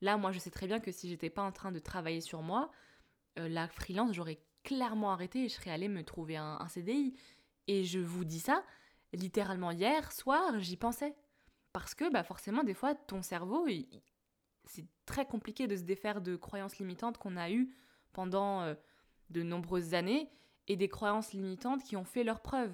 [0.00, 2.42] Là, moi, je sais très bien que si j'étais pas en train de travailler sur
[2.42, 2.70] moi,
[3.38, 7.14] euh, la freelance, j'aurais clairement arrêté et je serais allée me trouver un, un CDI.
[7.66, 8.62] Et je vous dis ça,
[9.12, 11.14] littéralement hier soir, j'y pensais.
[11.72, 13.66] Parce que bah, forcément, des fois, ton cerveau,
[14.64, 17.74] c'est très compliqué de se défaire de croyances limitantes qu'on a eues
[18.16, 18.74] pendant euh,
[19.28, 20.30] de nombreuses années
[20.68, 22.72] et des croyances limitantes qui ont fait leur preuve.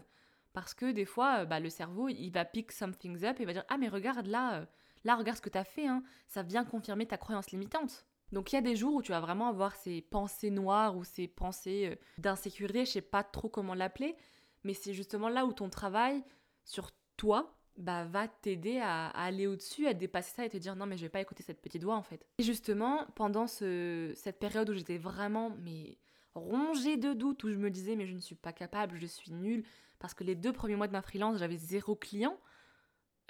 [0.53, 3.53] Parce que des fois, euh, bah, le cerveau, il va pick something up et va
[3.53, 4.67] dire Ah, mais regarde là, euh,
[5.03, 8.07] là, regarde ce que tu as fait, hein, ça vient confirmer ta croyance limitante.
[8.31, 11.03] Donc il y a des jours où tu vas vraiment avoir ces pensées noires ou
[11.03, 14.17] ces pensées d'insécurité, je sais pas trop comment l'appeler,
[14.65, 16.25] mais c'est justement là où ton travail
[16.65, 20.87] sur toi bah, va t'aider à, aller au-dessus, à dépasser ça et te dire non
[20.87, 22.27] mais je vais pas écouter cette petite voix en fait.
[22.39, 25.99] Et justement, pendant ce, cette période où j'étais vraiment mais
[26.35, 29.33] rongée de doutes, où je me disais mais je ne suis pas capable, je suis
[29.33, 29.65] nulle,
[29.99, 32.39] parce que les deux premiers mois de ma freelance, j'avais zéro client,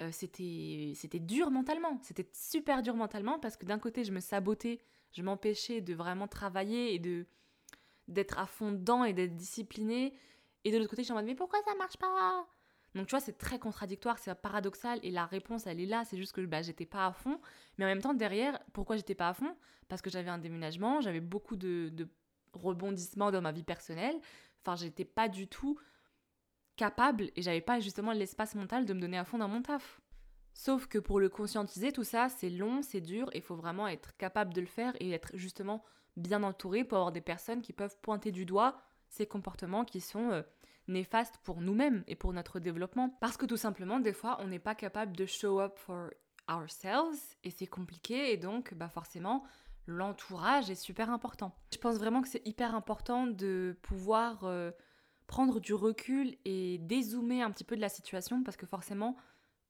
[0.01, 4.19] euh, c'était, c'était dur mentalement, c'était super dur mentalement parce que d'un côté je me
[4.19, 4.79] sabotais,
[5.11, 7.25] je m'empêchais de vraiment travailler et de
[8.09, 10.13] d'être à fond dedans et d'être disciplinée.
[10.65, 12.45] Et de l'autre côté, je suis en mode mais pourquoi ça marche pas?
[12.95, 16.17] Donc tu vois, c'est très contradictoire, c'est paradoxal et la réponse elle est là, c'est
[16.17, 17.39] juste que bah, j'étais pas à fond.
[17.77, 19.55] Mais en même temps, derrière, pourquoi j'étais pas à fond?
[19.87, 21.91] Parce que j'avais un déménagement, j'avais beaucoup de,
[22.53, 24.15] rebondissements dans ma vie personnelle.
[24.61, 25.79] Enfin, j'étais pas du tout
[26.75, 30.01] capable et j'avais pas justement l'espace mental de me donner à fond dans mon taf.
[30.53, 33.87] Sauf que pour le conscientiser, tout ça, c'est long, c'est dur, et il faut vraiment
[33.87, 35.83] être capable de le faire et être justement
[36.15, 38.79] bien entouré pour avoir des personnes qui peuvent pointer du doigt
[39.09, 40.43] ces comportements qui sont euh,
[40.87, 43.09] néfastes pour nous-mêmes et pour notre développement.
[43.21, 46.09] Parce que tout simplement, des fois, on n'est pas capable de show up for
[46.49, 49.43] ourselves et c'est compliqué et donc bah forcément
[49.85, 51.55] l'entourage est super important.
[51.71, 54.71] Je pense vraiment que c'est hyper important de pouvoir euh,
[55.27, 59.15] prendre du recul et dézoomer un petit peu de la situation parce que forcément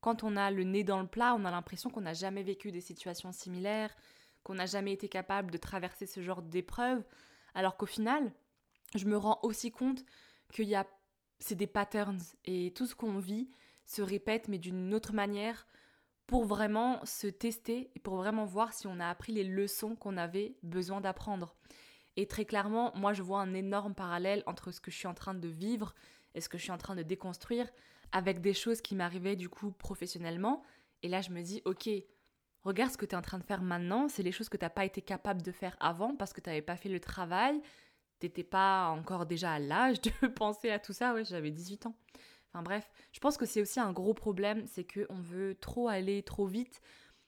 [0.01, 2.71] quand on a le nez dans le plat, on a l'impression qu'on n'a jamais vécu
[2.71, 3.95] des situations similaires,
[4.43, 7.03] qu'on n'a jamais été capable de traverser ce genre d'épreuves,
[7.55, 8.33] alors qu'au final,
[8.95, 10.03] je me rends aussi compte
[10.51, 10.85] qu'il y a
[11.43, 13.49] c'est des patterns et tout ce qu'on vit
[13.85, 15.67] se répète mais d'une autre manière
[16.25, 20.15] pour vraiment se tester et pour vraiment voir si on a appris les leçons qu'on
[20.15, 21.53] avait besoin d'apprendre.
[22.15, 25.13] Et très clairement, moi je vois un énorme parallèle entre ce que je suis en
[25.13, 25.93] train de vivre
[26.33, 27.69] et ce que je suis en train de déconstruire
[28.13, 30.63] avec des choses qui m'arrivaient du coup professionnellement.
[31.01, 31.89] Et là je me dis, ok,
[32.61, 34.63] regarde ce que tu es en train de faire maintenant, c'est les choses que tu
[34.63, 37.61] n'as pas été capable de faire avant parce que tu n'avais pas fait le travail,
[38.23, 41.95] t'étais pas encore déjà à l'âge de penser à tout ça, ouais, j'avais 18 ans.
[42.49, 46.23] Enfin bref, je pense que c'est aussi un gros problème, c'est qu'on veut trop aller
[46.23, 46.81] trop vite,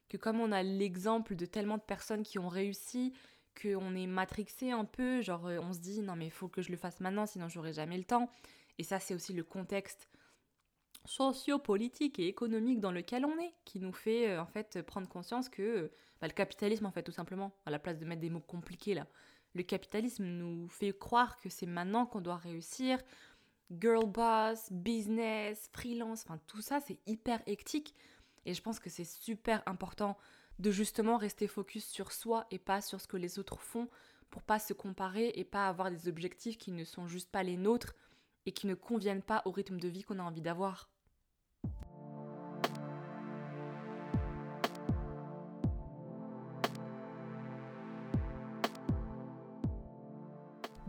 [0.07, 3.13] que comme on a l'exemple de tellement de personnes qui ont réussi,
[3.61, 6.61] qu'on est matrixé un peu, genre euh, on se dit non mais il faut que
[6.61, 8.29] je le fasse maintenant sinon j'aurai jamais le temps.
[8.77, 10.09] Et ça c'est aussi le contexte
[11.05, 15.49] socio-politique et économique dans lequel on est, qui nous fait euh, en fait prendre conscience
[15.49, 18.29] que euh, bah, le capitalisme en fait tout simplement, à la place de mettre des
[18.29, 19.07] mots compliqués là,
[19.55, 22.99] le capitalisme nous fait croire que c'est maintenant qu'on doit réussir.
[23.71, 27.95] Girl boss, business, freelance, enfin tout ça c'est hyper hectique
[28.45, 30.17] et je pense que c'est super important
[30.59, 33.89] de justement rester focus sur soi et pas sur ce que les autres font
[34.29, 37.57] pour pas se comparer et pas avoir des objectifs qui ne sont juste pas les
[37.57, 37.95] nôtres
[38.45, 40.89] et qui ne conviennent pas au rythme de vie qu'on a envie d'avoir.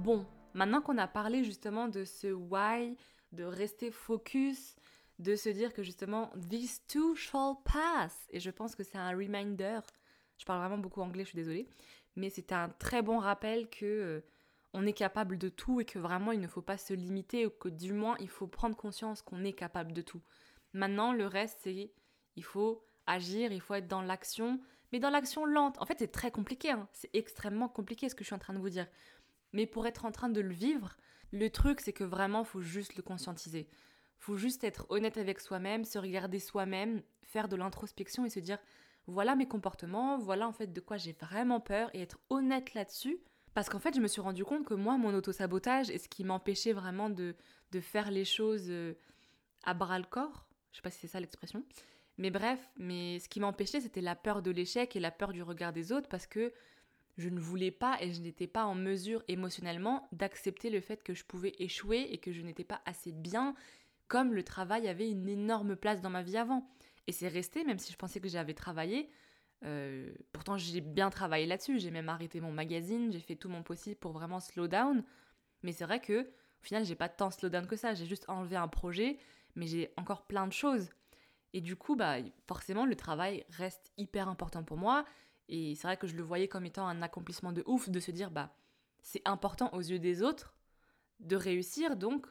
[0.06, 2.96] Bon, maintenant qu'on a parlé justement de ce why,
[3.32, 4.76] de rester focus,
[5.18, 9.10] de se dire que justement this too shall pass, et je pense que c'est un
[9.10, 9.80] reminder.
[10.38, 11.68] Je parle vraiment beaucoup anglais, je suis désolée,
[12.14, 14.20] mais c'est un très bon rappel que euh,
[14.74, 17.50] on est capable de tout et que vraiment il ne faut pas se limiter ou
[17.50, 20.22] que du moins il faut prendre conscience qu'on est capable de tout.
[20.72, 21.90] Maintenant, le reste c'est
[22.36, 24.60] il faut agir, il faut être dans l'action,
[24.92, 25.80] mais dans l'action lente.
[25.82, 26.88] En fait, c'est très compliqué, hein.
[26.92, 28.86] c'est extrêmement compliqué ce que je suis en train de vous dire.
[29.52, 30.96] Mais pour être en train de le vivre,
[31.32, 33.68] le truc, c'est que vraiment, faut juste le conscientiser.
[34.18, 38.58] Faut juste être honnête avec soi-même, se regarder soi-même, faire de l'introspection et se dire
[39.06, 43.18] voilà mes comportements, voilà en fait de quoi j'ai vraiment peur et être honnête là-dessus.
[43.54, 46.24] Parce qu'en fait, je me suis rendu compte que moi, mon auto-sabotage et ce qui
[46.24, 47.34] m'empêchait vraiment de,
[47.72, 48.94] de faire les choses euh,
[49.64, 51.64] à bras le corps, je sais pas si c'est ça l'expression,
[52.18, 55.42] mais bref, mais ce qui m'empêchait, c'était la peur de l'échec et la peur du
[55.42, 56.52] regard des autres parce que
[57.16, 61.14] je ne voulais pas et je n'étais pas en mesure émotionnellement d'accepter le fait que
[61.14, 63.54] je pouvais échouer et que je n'étais pas assez bien,
[64.08, 66.68] comme le travail avait une énorme place dans ma vie avant.
[67.06, 69.10] Et c'est resté, même si je pensais que j'avais travaillé.
[69.64, 71.78] Euh, pourtant, j'ai bien travaillé là-dessus.
[71.78, 75.02] J'ai même arrêté mon magazine, j'ai fait tout mon possible pour vraiment slow down.
[75.62, 77.94] Mais c'est vrai que, au final, j'ai pas tant slow down que ça.
[77.94, 79.18] J'ai juste enlevé un projet,
[79.54, 80.90] mais j'ai encore plein de choses.
[81.52, 85.06] Et du coup, bah, forcément, le travail reste hyper important pour moi.
[85.48, 88.10] Et c'est vrai que je le voyais comme étant un accomplissement de ouf de se
[88.10, 88.54] dire, bah,
[89.02, 90.56] c'est important aux yeux des autres
[91.20, 92.26] de réussir, donc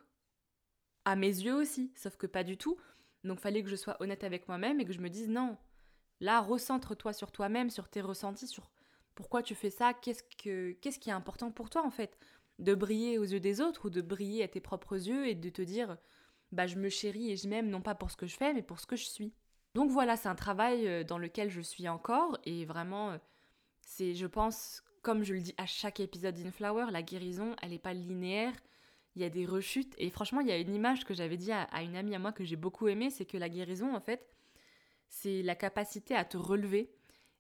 [1.06, 2.78] à mes yeux aussi, sauf que pas du tout.
[3.24, 5.58] Donc fallait que je sois honnête avec moi-même et que je me dise non.
[6.20, 8.72] Là, recentre-toi sur toi-même, sur tes ressentis, sur
[9.16, 12.18] pourquoi tu fais ça, qu'est-ce que qu'est-ce qui est important pour toi en fait,
[12.60, 15.50] de briller aux yeux des autres ou de briller à tes propres yeux et de
[15.50, 15.98] te dire
[16.52, 18.62] bah je me chéris et je m'aime non pas pour ce que je fais mais
[18.62, 19.34] pour ce que je suis.
[19.76, 23.18] Donc voilà, c'est un travail euh, dans lequel je suis encore et vraiment, euh,
[23.82, 27.78] c'est, je pense, comme je le dis à chaque épisode d'Inflower, la guérison, elle n'est
[27.78, 28.54] pas linéaire.
[29.18, 31.52] Il y a des rechutes et franchement, il y a une image que j'avais dit
[31.52, 34.26] à, une amie à moi que j'ai beaucoup aimée, c'est que la guérison, en fait,
[35.10, 36.90] c'est la capacité à te relever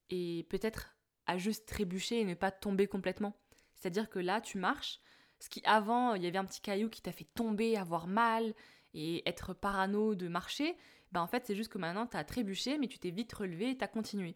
[0.10, 0.93] et peut-être
[1.28, 3.34] à juste trébucher et ne pas tomber complètement.
[3.76, 5.00] C'est-à-dire que là, tu marches,
[5.39, 8.54] ce qui avant, il y avait un petit caillou qui t'a fait tomber, avoir mal
[8.93, 10.76] et être parano de marcher,
[11.15, 13.78] bah, en fait c'est juste que maintenant t'as trébuché mais tu t'es vite relevé et
[13.78, 14.36] t'as continué.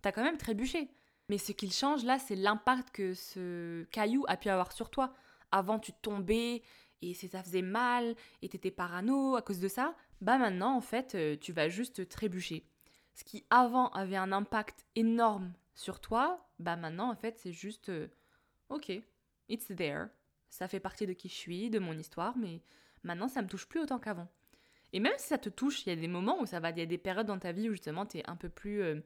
[0.00, 0.88] T'as quand même trébuché,
[1.28, 5.14] Mais ce qu'il change là, c'est l'impact que ce caillou a pu avoir sur toi.
[5.52, 6.62] Avant, tu tombais
[7.02, 9.94] et ça faisait mal et t'étais parano à cause de ça.
[10.20, 12.66] Bah maintenant, en fait, euh, tu vas juste trébucher.
[13.14, 17.90] Ce qui avant avait un impact énorme sur toi, bah maintenant, en fait, c'est juste
[17.90, 18.08] euh,
[18.70, 18.92] ok,
[19.48, 20.06] it's there.
[20.50, 22.62] Ça fait partie de qui je suis, de mon histoire, mais
[23.02, 24.28] maintenant, ça me touche plus autant qu'avant.
[24.94, 26.78] Et même si ça te touche, il y a des moments où ça va, il
[26.78, 29.00] y a des périodes dans ta vie où justement tu es un peu plus, euh,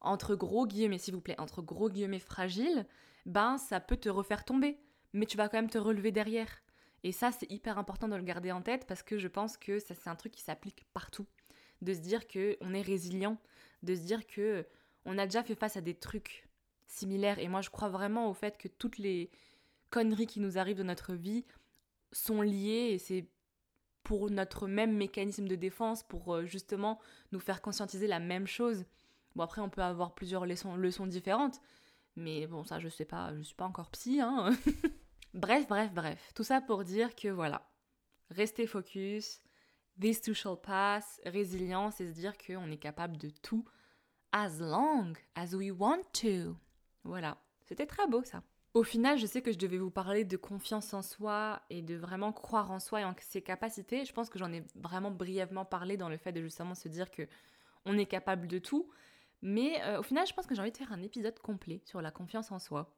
[0.00, 2.84] entre gros guillemets, s'il vous plaît, entre gros guillemets fragile,
[3.24, 4.80] ben ça peut te refaire tomber.
[5.12, 6.60] Mais tu vas quand même te relever derrière.
[7.04, 9.78] Et ça, c'est hyper important de le garder en tête parce que je pense que
[9.78, 11.26] ça, c'est un truc qui s'applique partout.
[11.82, 13.38] De se dire qu'on est résilient,
[13.84, 14.66] de se dire que
[15.04, 16.48] on a déjà fait face à des trucs
[16.88, 17.38] similaires.
[17.38, 19.30] Et moi, je crois vraiment au fait que toutes les
[19.90, 21.44] conneries qui nous arrivent dans notre vie
[22.10, 23.28] sont liées et c'est
[24.06, 27.00] pour notre même mécanisme de défense, pour euh, justement
[27.32, 28.84] nous faire conscientiser la même chose.
[29.34, 31.60] Bon, après, on peut avoir plusieurs leçons, différentes,
[32.14, 34.50] mais bon, ça, je sais pas, je suis pas encore psy, hein.
[35.34, 36.30] bref, bref, bref.
[36.36, 37.68] Tout ça pour dire que voilà,
[38.30, 39.40] rester focus,
[40.00, 43.64] this too shall pass, résilience et se dire qu'on est capable de tout
[44.30, 46.56] as long as we want to.
[47.02, 48.44] Voilà, c'était très beau ça.
[48.76, 51.94] Au final, je sais que je devais vous parler de confiance en soi et de
[51.94, 54.04] vraiment croire en soi et en ses capacités.
[54.04, 57.10] Je pense que j'en ai vraiment brièvement parlé dans le fait de justement se dire
[57.10, 57.22] que
[57.86, 58.90] on est capable de tout.
[59.40, 62.02] Mais euh, au final, je pense que j'ai envie de faire un épisode complet sur
[62.02, 62.94] la confiance en soi.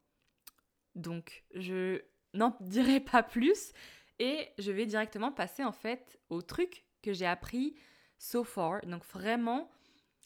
[0.96, 2.02] Donc, je
[2.34, 3.72] n'en dirai pas plus
[4.18, 7.76] et je vais directement passer en fait au truc que j'ai appris
[8.18, 8.80] so far.
[8.84, 9.70] Donc vraiment,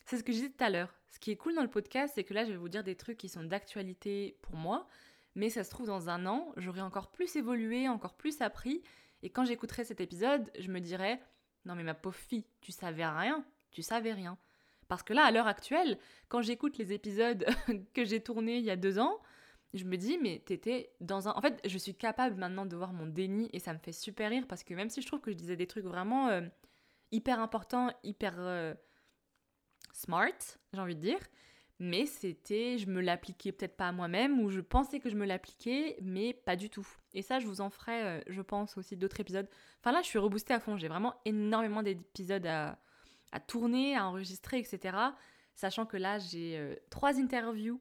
[0.06, 0.94] c'est ce que je disais tout à l'heure.
[1.10, 2.96] Ce qui est cool dans le podcast, c'est que là, je vais vous dire des
[2.96, 4.88] trucs qui sont d'actualité pour moi,
[5.34, 8.82] mais ça se trouve, dans un an, j'aurai encore plus évolué, encore plus appris.
[9.22, 11.20] Et quand j'écouterai cet épisode, je me dirai
[11.64, 14.36] Non, mais ma pauvre fille, tu savais rien, tu savais rien.
[14.88, 17.46] Parce que là, à l'heure actuelle, quand j'écoute les épisodes
[17.94, 19.20] que j'ai tournés il y a deux ans,
[19.74, 21.32] je me dis, mais t'étais dans un.
[21.32, 24.28] En fait, je suis capable maintenant de voir mon déni et ça me fait super
[24.28, 26.42] rire parce que même si je trouve que je disais des trucs vraiment euh,
[27.10, 28.74] hyper importants, hyper euh,
[29.94, 30.28] smart,
[30.74, 31.18] j'ai envie de dire,
[31.82, 35.26] mais c'était, je me l'appliquais peut-être pas à moi-même, ou je pensais que je me
[35.26, 36.86] l'appliquais, mais pas du tout.
[37.12, 39.48] Et ça, je vous en ferai, euh, je pense, aussi d'autres épisodes.
[39.80, 42.78] Enfin là, je suis reboostée à fond, j'ai vraiment énormément d'épisodes à,
[43.48, 44.96] tourner, à enregistrer, etc.
[45.56, 47.80] Sachant que là, j'ai euh, trois interviews,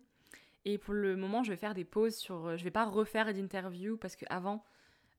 [0.65, 2.47] et pour le moment, je vais faire des pauses sur...
[2.47, 4.65] Euh, je vais pas refaire d'interviews, parce qu'avant,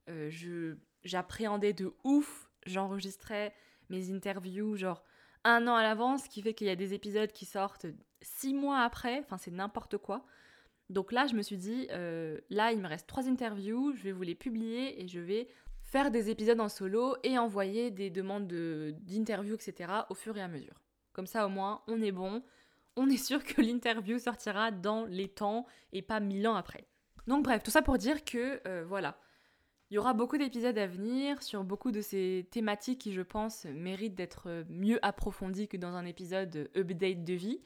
[0.07, 3.53] je j'appréhendais de ouf, j'enregistrais
[3.89, 5.03] mes interviews, genre
[5.43, 7.85] un an à l'avance, ce qui fait qu'il y a des épisodes qui sortent
[8.21, 10.25] six mois après, enfin c'est n'importe quoi.
[10.89, 14.11] Donc là, je me suis dit, euh, là, il me reste trois interviews, je vais
[14.11, 15.47] vous les publier et je vais
[15.81, 19.91] faire des épisodes en solo et envoyer des demandes d'interviews, etc.
[20.09, 20.81] au fur et à mesure.
[21.13, 22.43] Comme ça, au moins, on est bon,
[22.95, 26.85] on est sûr que l'interview sortira dans les temps et pas mille ans après.
[27.27, 29.17] Donc bref, tout ça pour dire que, euh, voilà,
[29.93, 33.65] il y aura beaucoup d'épisodes à venir sur beaucoup de ces thématiques qui, je pense,
[33.65, 37.61] méritent d'être mieux approfondies que dans un épisode update de vie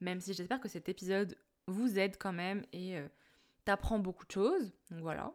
[0.00, 3.06] même si j'espère que cet épisode vous aide quand même et euh,
[3.64, 4.72] t'apprend beaucoup de choses.
[4.90, 5.32] Donc voilà.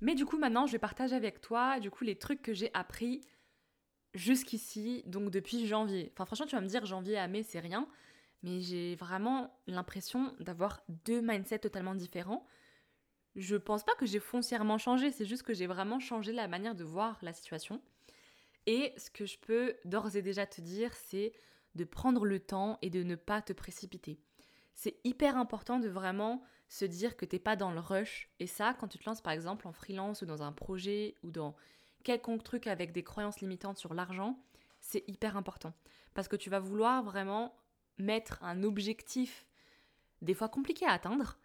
[0.00, 2.70] Mais du coup, maintenant, je vais partager avec toi, du coup, les trucs que j'ai
[2.74, 3.20] appris
[4.14, 6.10] jusqu'ici, donc depuis janvier.
[6.14, 7.86] Enfin, franchement, tu vas me dire janvier à mai, c'est rien.
[8.42, 12.46] Mais j'ai vraiment l'impression d'avoir deux mindsets totalement différents.
[13.36, 16.74] Je pense pas que j'ai foncièrement changé, c'est juste que j'ai vraiment changé la manière
[16.74, 17.80] de voir la situation.
[18.66, 21.32] Et ce que je peux d'ores et déjà te dire, c'est
[21.74, 24.18] de prendre le temps et de ne pas te précipiter.
[24.74, 28.30] C'est hyper important de vraiment se dire que t'es pas dans le rush.
[28.40, 31.30] Et ça, quand tu te lances par exemple en freelance ou dans un projet ou
[31.30, 31.54] dans
[32.04, 34.38] quelconque truc avec des croyances limitantes sur l'argent,
[34.80, 35.72] c'est hyper important.
[36.14, 37.56] Parce que tu vas vouloir vraiment
[37.98, 39.46] mettre un objectif,
[40.22, 41.38] des fois compliqué à atteindre,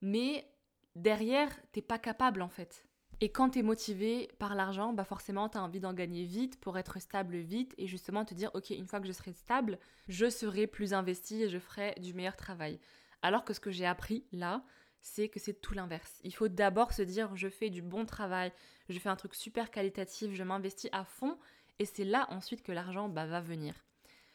[0.00, 0.46] mais
[0.94, 2.84] derrière, t'es pas capable en fait.
[3.20, 6.60] Et quand tu es motivé par l'argent, bah forcément, tu as envie d'en gagner vite
[6.60, 9.78] pour être stable vite et justement te dire, ok, une fois que je serai stable,
[10.08, 12.80] je serai plus investi et je ferai du meilleur travail.
[13.22, 14.64] Alors que ce que j'ai appris là,
[15.00, 16.20] c'est que c'est tout l'inverse.
[16.24, 18.52] Il faut d'abord se dire, je fais du bon travail,
[18.88, 21.38] je fais un truc super qualitatif, je m'investis à fond
[21.78, 23.74] et c'est là ensuite que l'argent bah, va venir.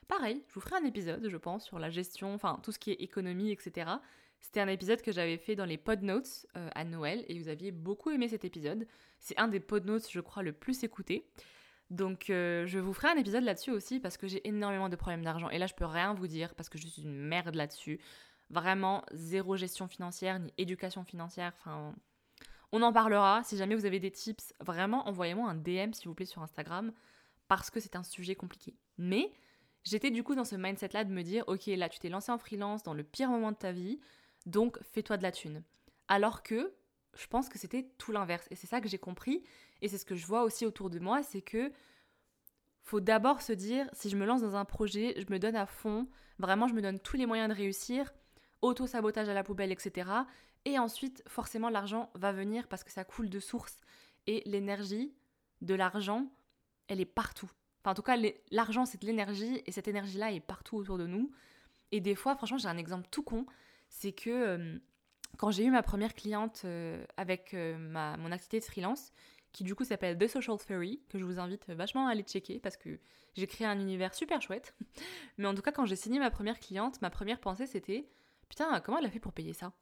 [0.08, 2.92] Pareil, je vous ferai un épisode, je pense, sur la gestion, enfin tout ce qui
[2.92, 3.92] est économie, etc.
[4.42, 7.50] C'était un épisode que j'avais fait dans les pod notes euh, à Noël et vous
[7.50, 8.88] aviez beaucoup aimé cet épisode.
[9.20, 11.30] C'est un des pod notes, je crois, le plus écouté.
[11.90, 15.24] Donc euh, je vous ferai un épisode là-dessus aussi parce que j'ai énormément de problèmes
[15.24, 15.50] d'argent.
[15.50, 18.00] Et là, je peux rien vous dire parce que je suis une merde là-dessus.
[18.50, 21.54] Vraiment zéro gestion financière ni éducation financière.
[21.60, 21.94] Enfin,
[22.72, 23.44] on en parlera.
[23.44, 26.92] Si jamais vous avez des tips, vraiment envoyez-moi un DM s'il vous plaît sur Instagram
[27.48, 28.76] parce que c'est un sujet compliqué.
[28.98, 29.32] Mais
[29.84, 32.38] j'étais du coup dans ce mindset-là de me dire, ok, là tu t'es lancé en
[32.38, 34.00] freelance dans le pire moment de ta vie
[34.50, 35.64] donc fais-toi de la thune.
[36.08, 36.74] Alors que
[37.16, 38.48] je pense que c'était tout l'inverse.
[38.52, 39.44] Et c'est ça que j'ai compris,
[39.82, 41.72] et c'est ce que je vois aussi autour de moi, c'est que
[42.84, 45.66] faut d'abord se dire, si je me lance dans un projet, je me donne à
[45.66, 46.08] fond,
[46.40, 48.12] vraiment je me donne tous les moyens de réussir,
[48.62, 50.10] auto-sabotage à la poubelle, etc.
[50.66, 53.80] Et ensuite, forcément, l'argent va venir parce que ça coule de source.
[54.28, 55.14] Et l'énergie
[55.62, 56.32] de l'argent,
[56.88, 57.50] elle est partout.
[57.82, 58.18] Enfin, en tout cas,
[58.52, 61.32] l'argent, c'est de l'énergie, et cette énergie-là est partout autour de nous.
[61.92, 63.46] Et des fois, franchement, j'ai un exemple tout con,
[63.90, 64.80] c'est que euh,
[65.38, 69.12] quand j'ai eu ma première cliente euh, avec euh, ma, mon activité de freelance,
[69.52, 72.60] qui du coup s'appelle The Social Fairy, que je vous invite vachement à aller checker
[72.60, 73.00] parce que
[73.36, 74.76] j'ai créé un univers super chouette.
[75.38, 78.08] Mais en tout cas, quand j'ai signé ma première cliente, ma première pensée c'était
[78.48, 79.74] Putain, comment elle a fait pour payer ça?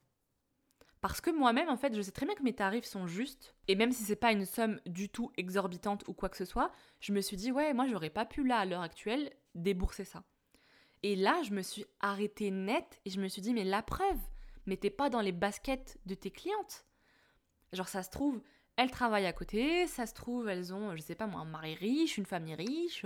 [0.99, 3.55] Parce que moi-même, en fait, je sais très bien que mes tarifs sont justes.
[3.68, 6.72] Et même si c'est pas une somme du tout exorbitante ou quoi que ce soit,
[6.99, 10.24] je me suis dit, ouais, moi, j'aurais pas pu là, à l'heure actuelle, débourser ça.
[11.03, 14.19] Et là, je me suis arrêtée net et je me suis dit, mais la preuve,
[14.65, 16.85] mais t'es pas dans les baskets de tes clientes.
[17.73, 18.41] Genre, ça se trouve,
[18.77, 21.75] elles travaillent à côté, ça se trouve, elles ont, je sais pas moi, un mari
[21.75, 23.05] riche, une famille riche,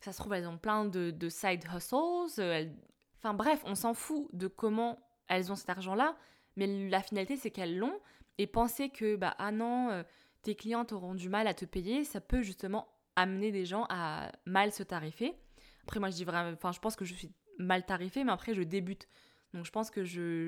[0.00, 2.70] ça se trouve, elles ont plein de, side hustles,
[3.18, 4.98] enfin bref, on s'en fout de comment
[5.28, 6.16] elles ont cet argent-là,
[6.56, 8.00] mais la finalité, c'est qu'elles l'ont.
[8.38, 10.02] Et penser que, bah, ah non, euh,
[10.42, 14.32] tes clientes auront du mal à te payer, ça peut justement amener des gens à
[14.44, 15.36] mal se tarifer.
[15.84, 18.54] Après, moi, je dis vraiment, enfin, je pense que je suis mal tarifée, mais après,
[18.54, 19.06] je débute.
[19.52, 20.02] Donc, je pense que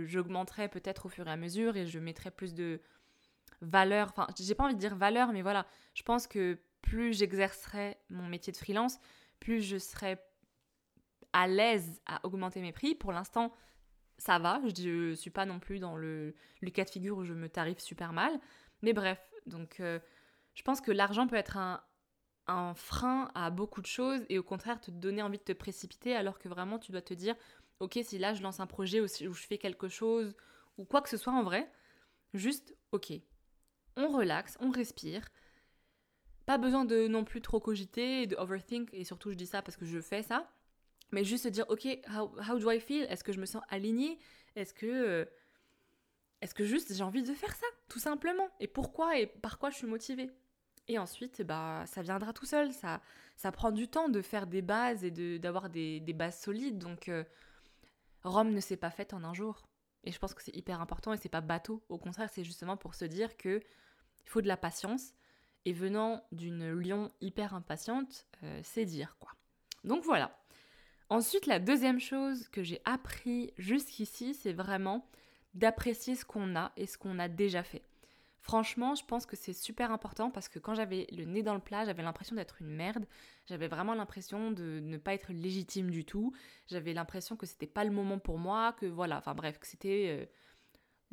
[0.06, 2.80] j'augmenterai peut-être au fur et à mesure et je mettrai plus de
[3.60, 4.08] valeur.
[4.10, 5.66] Enfin, j'ai pas envie de dire valeur, mais voilà.
[5.94, 8.98] Je pense que plus j'exercerai mon métier de freelance,
[9.38, 10.18] plus je serai
[11.32, 12.94] à l'aise à augmenter mes prix.
[12.94, 13.52] Pour l'instant,
[14.16, 14.60] ça va.
[14.74, 16.34] Je ne suis pas non plus dans le,
[16.72, 18.32] cas de figure où je me tarife super mal.
[18.80, 20.00] Mais bref, donc euh,
[20.54, 21.82] je pense que l'argent peut être un,
[22.46, 26.14] un frein à beaucoup de choses et au contraire te donner envie de te précipiter
[26.14, 27.34] alors que vraiment tu dois te dire
[27.80, 30.34] ok si là je lance un projet ou, je fais quelque chose
[30.78, 31.70] ou quoi que ce soit en vrai,
[32.34, 33.12] juste ok,
[33.96, 35.26] on relaxe, on respire.
[36.44, 39.76] Pas besoin de non plus trop cogiter, de overthink, et surtout je dis ça parce
[39.76, 40.50] que je fais ça.
[41.12, 43.04] Mais juste se dire, ok, how, do I feel?
[43.04, 44.18] Est-ce que je me sens alignée?
[44.54, 45.24] Est-ce que, euh,
[46.40, 48.48] est-ce que juste j'ai envie de faire ça, tout simplement?
[48.60, 50.30] Et pourquoi et par quoi je suis motivée?
[50.88, 52.72] Et ensuite, bah, ça viendra tout seul.
[52.72, 53.00] Ça,
[53.36, 56.78] ça prend du temps de faire des bases et d'avoir des, des, bases solides.
[56.78, 57.24] Donc, euh,
[58.22, 59.66] Rome ne s'est pas faite en un jour.
[60.04, 61.82] Et je pense que c'est hyper important et c'est pas bateau.
[61.88, 63.60] Au contraire, c'est justement pour se dire que
[64.24, 65.12] il faut de la patience.
[65.64, 69.32] Et venant d'une lion hyper impatiente, euh, c'est dire quoi.
[69.82, 70.38] Donc voilà.
[71.08, 75.08] Ensuite, la deuxième chose que j'ai appris jusqu'ici, c'est vraiment
[75.54, 77.82] d'apprécier ce qu'on a et ce qu'on a déjà fait.
[78.46, 81.60] Franchement, je pense que c'est super important parce que quand j'avais le nez dans le
[81.60, 83.04] plat, j'avais l'impression d'être une merde.
[83.46, 86.32] J'avais vraiment l'impression de ne pas être légitime du tout.
[86.68, 90.28] J'avais l'impression que c'était pas le moment pour moi, que voilà, enfin bref, que c'était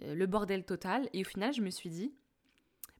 [0.04, 1.10] euh, le bordel total.
[1.14, 2.14] Et au final, je me suis dit,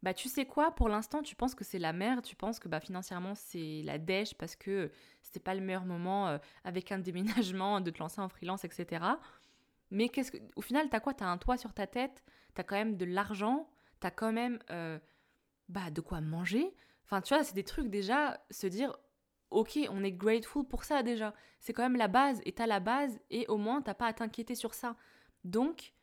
[0.02, 2.68] bah tu sais quoi, pour l'instant tu penses que c'est la merde, tu penses que
[2.68, 6.98] bah financièrement c'est la dèche parce que c'était pas le meilleur moment euh, avec un
[7.08, 9.06] déménagement de te lancer en freelance, etc.
[9.92, 11.14] Mais qu'est-ce que, au final t'as quoi?
[11.14, 12.24] T'as un toit sur ta tête,
[12.56, 13.70] t'as quand même de l'argent,
[14.04, 15.00] t'as quand même euh,
[15.70, 16.76] bah de quoi manger.
[17.06, 18.98] Enfin tu vois, c'est des trucs déjà se dire
[19.50, 21.34] ok, on est grateful pour ça déjà.
[21.62, 24.14] C'est quand même la base, et t'as la base, et au moins t'as pas à
[24.14, 24.98] t'inquiéter sur ça.
[25.46, 25.94] Donc,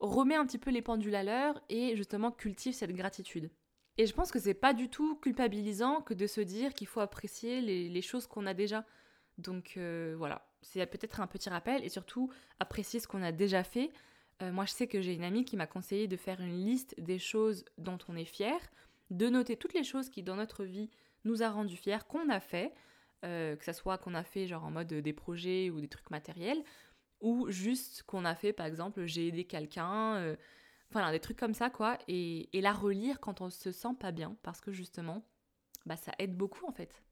[0.00, 3.50] remets un petit peu les pendules à l'heure et justement cultive cette gratitude.
[3.96, 7.00] Et je pense que c'est pas du tout culpabilisant que de se dire qu'il faut
[7.00, 8.84] apprécier les, choses qu'on a déjà.
[9.38, 12.30] Donc euh, voilà, c'est peut-être un petit rappel et surtout
[12.60, 13.92] apprécier ce qu'on a déjà fait.
[14.42, 16.94] Euh, moi je sais que j'ai une amie qui m'a conseillé de faire une liste
[17.00, 18.58] des choses dont on est fier,
[19.10, 20.90] de noter toutes les choses qui dans notre vie
[21.24, 22.74] nous a rendu fiers, qu'on a fait,
[23.24, 26.10] euh, que ce soit qu'on a fait genre en mode des projets ou des trucs
[26.10, 26.62] matériels,
[27.20, 30.36] ou juste qu'on a fait, par exemple, j'ai aidé quelqu'un, euh,
[30.90, 34.36] enfin des trucs comme ça, quoi, et, la relire quand on se sent pas bien,
[34.42, 35.24] parce que justement,
[35.86, 37.02] bah, ça aide beaucoup en fait.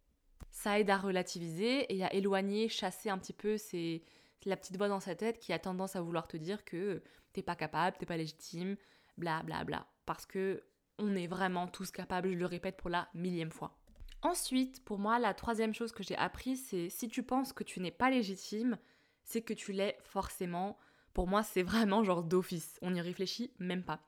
[0.50, 4.02] Ça aide à relativiser et à éloigner, chasser un petit peu c'est
[4.44, 7.42] la petite voix dans sa tête qui a tendance à vouloir te dire que t'es
[7.42, 8.76] pas capable, t'es pas légitime,
[9.16, 9.86] bla bla bla.
[10.06, 10.62] Parce que
[10.98, 13.76] on est vraiment tous capables, je le répète pour la millième fois.
[14.22, 17.80] Ensuite, pour moi, la troisième chose que j'ai appris, c'est si tu penses que tu
[17.80, 18.78] n'es pas légitime,
[19.24, 20.78] c'est que tu l'es forcément.
[21.12, 22.78] Pour moi, c'est vraiment genre d'office.
[22.80, 24.00] On n'y réfléchit même pas.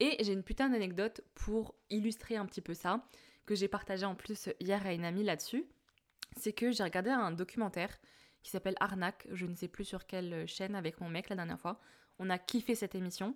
[0.00, 3.06] Et j'ai une putain d'anecdote pour illustrer un petit peu ça,
[3.46, 5.64] que j'ai partagé en plus hier à une amie là-dessus.
[6.36, 7.96] C'est que j'ai regardé un documentaire
[8.44, 11.58] qui s'appelle Arnaque, je ne sais plus sur quelle chaîne avec mon mec la dernière
[11.58, 11.80] fois.
[12.20, 13.34] On a kiffé cette émission.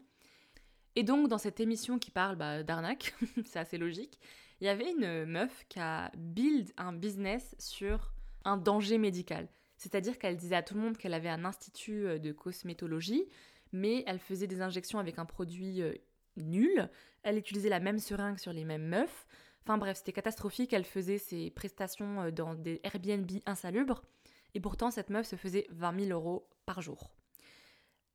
[0.95, 4.21] Et donc, dans cette émission qui parle bah, d'arnaque, c'est assez logique,
[4.61, 8.13] il y avait une meuf qui a build un business sur
[8.45, 9.49] un danger médical.
[9.77, 13.25] C'est-à-dire qu'elle disait à tout le monde qu'elle avait un institut euh, de cosmétologie,
[13.73, 15.95] mais elle faisait des injections avec un produit euh,
[16.37, 16.91] nul.
[17.23, 19.27] Elle utilisait la même seringue sur les mêmes meufs.
[19.63, 20.73] Enfin bref, c'était catastrophique.
[20.73, 24.03] Elle faisait ses prestations euh, dans des Airbnb insalubres.
[24.59, 27.13] Et pourtant, cette meuf se faisait 20 000 euros par jour.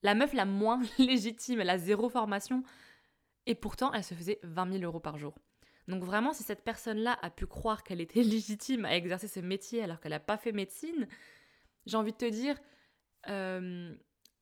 [0.02, 2.64] La meuf la moins légitime, elle a zéro formation.
[3.46, 5.36] Et pourtant, elle se faisait 20 000 euros par jour.
[5.88, 9.82] Donc vraiment, si cette personne-là a pu croire qu'elle était légitime à exercer ce métier
[9.82, 11.08] alors qu'elle n'a pas fait médecine,
[11.86, 12.58] j'ai envie de te dire,
[13.30, 13.96] euh,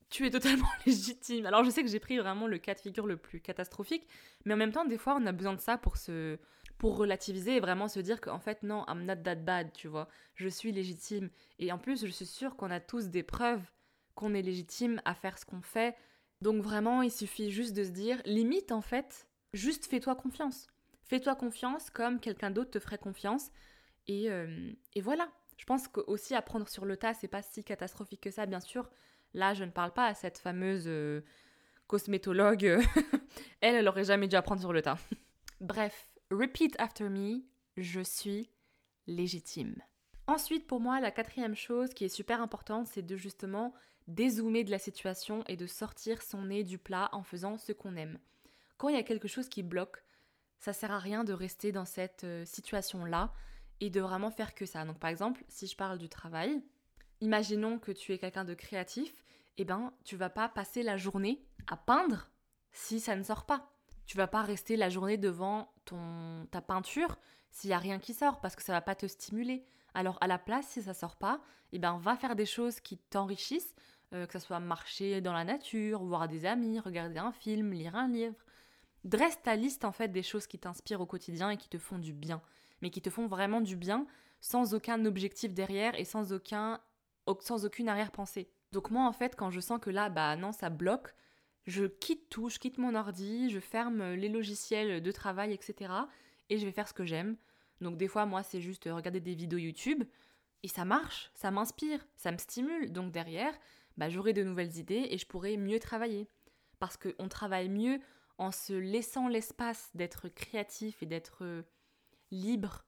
[0.09, 1.45] tu es totalement légitime.
[1.45, 4.07] Alors je sais que j'ai pris vraiment le cas de figure le plus catastrophique,
[4.45, 6.39] mais en même temps, des fois, on a besoin de ça pour se
[6.81, 10.07] pour relativiser et vraiment se dire qu'en fait, non, I'm not that bad, tu vois.
[10.33, 11.29] Je suis légitime.
[11.59, 13.61] Et en plus, je suis sûre qu'on a tous des preuves
[14.15, 15.95] qu'on est légitime à faire ce qu'on fait.
[16.41, 20.65] Donc vraiment, il suffit juste de se dire, limite en fait, juste fais-toi confiance.
[21.03, 23.51] Fais-toi confiance comme quelqu'un d'autre te ferait confiance.
[24.07, 25.29] Et, euh, et voilà.
[25.57, 28.89] Je pense qu'aussi apprendre sur le tas, c'est pas si catastrophique que ça, bien sûr.
[29.35, 31.21] Là, je ne parle pas à cette fameuse euh,
[31.85, 32.63] cosmétologue.
[33.61, 34.97] elle, elle aurait jamais dû apprendre sur le tas.
[35.61, 37.43] Bref, repeat after me,
[37.77, 38.49] je suis
[39.07, 39.75] légitime.
[40.27, 43.73] Ensuite, pour moi, la quatrième chose qui est super importante, c'est de justement
[44.07, 47.95] dézoomer de la situation et de sortir son nez du plat en faisant ce qu'on
[47.95, 48.17] aime.
[48.77, 50.03] Quand il y a quelque chose qui bloque,
[50.57, 53.33] ça sert à rien de rester dans cette euh, situation-là
[53.79, 54.85] et de vraiment faire que ça.
[54.85, 56.63] Donc par exemple, si je parle du travail,
[57.19, 59.23] imaginons que tu es quelqu'un de créatif,
[59.57, 62.29] eh ben tu vas pas passer la journée à peindre
[62.71, 63.70] si ça ne sort pas.
[64.11, 67.17] Tu vas pas rester la journée devant ton ta peinture
[67.49, 69.63] s'il y a rien qui sort parce que ça va pas te stimuler.
[69.93, 71.39] Alors à la place, si ça sort pas,
[71.71, 73.73] eh ben va faire des choses qui t'enrichissent,
[74.13, 77.95] euh, que ce soit marcher dans la nature, voir des amis, regarder un film, lire
[77.95, 78.35] un livre,
[79.05, 81.97] Dresse ta liste en fait des choses qui t'inspirent au quotidien et qui te font
[81.97, 82.41] du bien,
[82.81, 84.05] mais qui te font vraiment du bien
[84.41, 86.81] sans aucun objectif derrière et sans aucun
[87.39, 88.51] sans aucune arrière-pensée.
[88.73, 91.15] Donc moi en fait quand je sens que là bah non ça bloque,
[91.65, 95.91] je quitte tout, je quitte mon ordi, je ferme les logiciels de travail etc.
[96.49, 97.37] et je vais faire ce que j'aime.
[97.81, 100.03] Donc des fois moi c'est juste regarder des vidéos YouTube
[100.63, 102.91] et ça marche, ça m'inspire, ça me stimule.
[102.91, 103.53] Donc derrière
[103.97, 106.27] bah j'aurai de nouvelles idées et je pourrai mieux travailler
[106.79, 107.99] parce qu'on travaille mieux
[108.37, 111.61] en se laissant l'espace d'être créatif et d'être euh,
[112.31, 112.85] libre,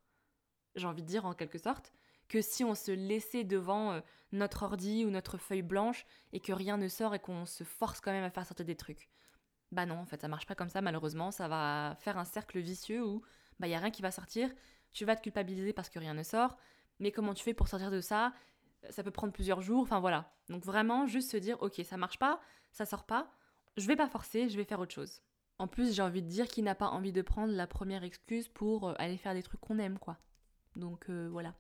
[0.76, 1.93] j'ai envie de dire en quelque sorte,
[2.34, 6.51] que si on se laissait devant euh, notre ordi ou notre feuille blanche et que
[6.51, 9.07] rien ne sort et qu'on se force quand même à faire sortir des trucs.
[9.71, 12.57] Bah non, en fait, ça marche pas comme ça, malheureusement, ça va faire un cercle
[12.57, 13.21] vicieux où
[13.59, 14.49] bah y a rien qui va sortir,
[14.93, 16.57] tu vas te culpabiliser parce que rien ne sort,
[16.97, 18.34] mais comment tu fais pour sortir de ça?
[18.89, 20.34] Ça peut prendre plusieurs jours, enfin voilà.
[20.49, 23.31] Donc vraiment, juste se dire, ok, ça marche pas, ça sort pas,
[23.77, 25.21] je vais pas forcer, je vais faire autre chose.
[25.59, 28.47] En plus, j'ai envie de dire qu'il n'a pas envie de prendre la première excuse
[28.47, 30.17] pour euh, aller faire des trucs qu'on aime, quoi.
[30.75, 31.53] Donc euh, voilà.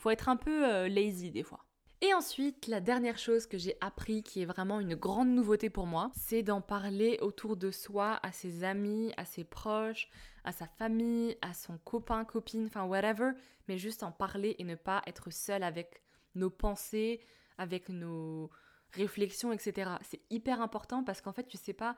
[0.00, 1.66] Faut être un peu euh, lazy des fois.
[2.00, 5.86] Et ensuite, la dernière chose que j'ai appris qui est vraiment une grande nouveauté pour
[5.86, 10.08] moi, c'est d'en parler autour de soi, à ses amis, à ses proches,
[10.44, 13.32] à sa famille, à son copain, copine, enfin whatever,
[13.68, 16.02] mais juste en parler et ne pas être seul avec
[16.34, 17.20] nos pensées,
[17.58, 18.48] avec nos
[18.92, 19.90] réflexions, etc.
[20.00, 21.94] C'est hyper important parce qu'en fait, tu sais pas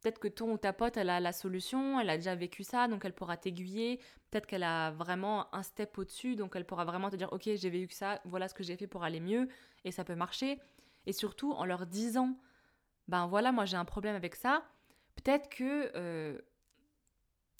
[0.00, 2.88] Peut-être que ton ou ta pote, elle a la solution, elle a déjà vécu ça,
[2.88, 3.98] donc elle pourra t'aiguiller.
[4.30, 7.70] Peut-être qu'elle a vraiment un step au-dessus, donc elle pourra vraiment te dire, ok, j'ai
[7.70, 9.48] vécu ça, voilà ce que j'ai fait pour aller mieux,
[9.84, 10.58] et ça peut marcher.
[11.06, 12.38] Et surtout, en leur disant,
[13.08, 14.64] ben voilà, moi j'ai un problème avec ça,
[15.16, 16.38] peut-être que euh,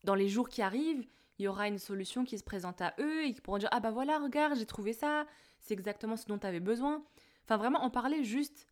[0.05, 1.07] dans les jours qui arrivent,
[1.38, 3.80] il y aura une solution qui se présente à eux, et qui pourront dire, ah
[3.80, 5.26] ben voilà, regarde, j'ai trouvé ça,
[5.61, 7.05] c'est exactement ce dont tu avais besoin.
[7.45, 8.66] Enfin, vraiment, en parler juste,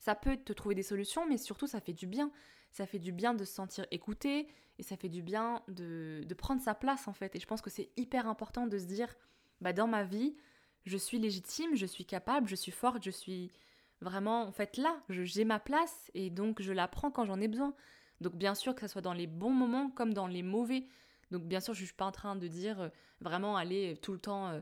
[0.00, 2.30] ça peut te trouver des solutions, mais surtout, ça fait du bien
[2.74, 4.48] ça fait du bien de se sentir écouté
[4.78, 7.36] et ça fait du bien de, prendre sa place en fait.
[7.36, 9.14] Et je pense que c'est hyper important de se dire,
[9.60, 10.36] bah dans ma vie,
[10.84, 13.52] je suis légitime, je suis capable, je suis forte, je suis
[14.00, 17.46] vraiment en fait là, j'ai ma place et donc je la prends quand j'en ai
[17.46, 17.74] besoin.
[18.20, 20.88] Donc bien sûr que ce soit dans les bons moments comme dans les mauvais.
[21.30, 22.88] Donc bien sûr je suis pas en train de dire euh,
[23.20, 24.60] vraiment aller tout le temps euh,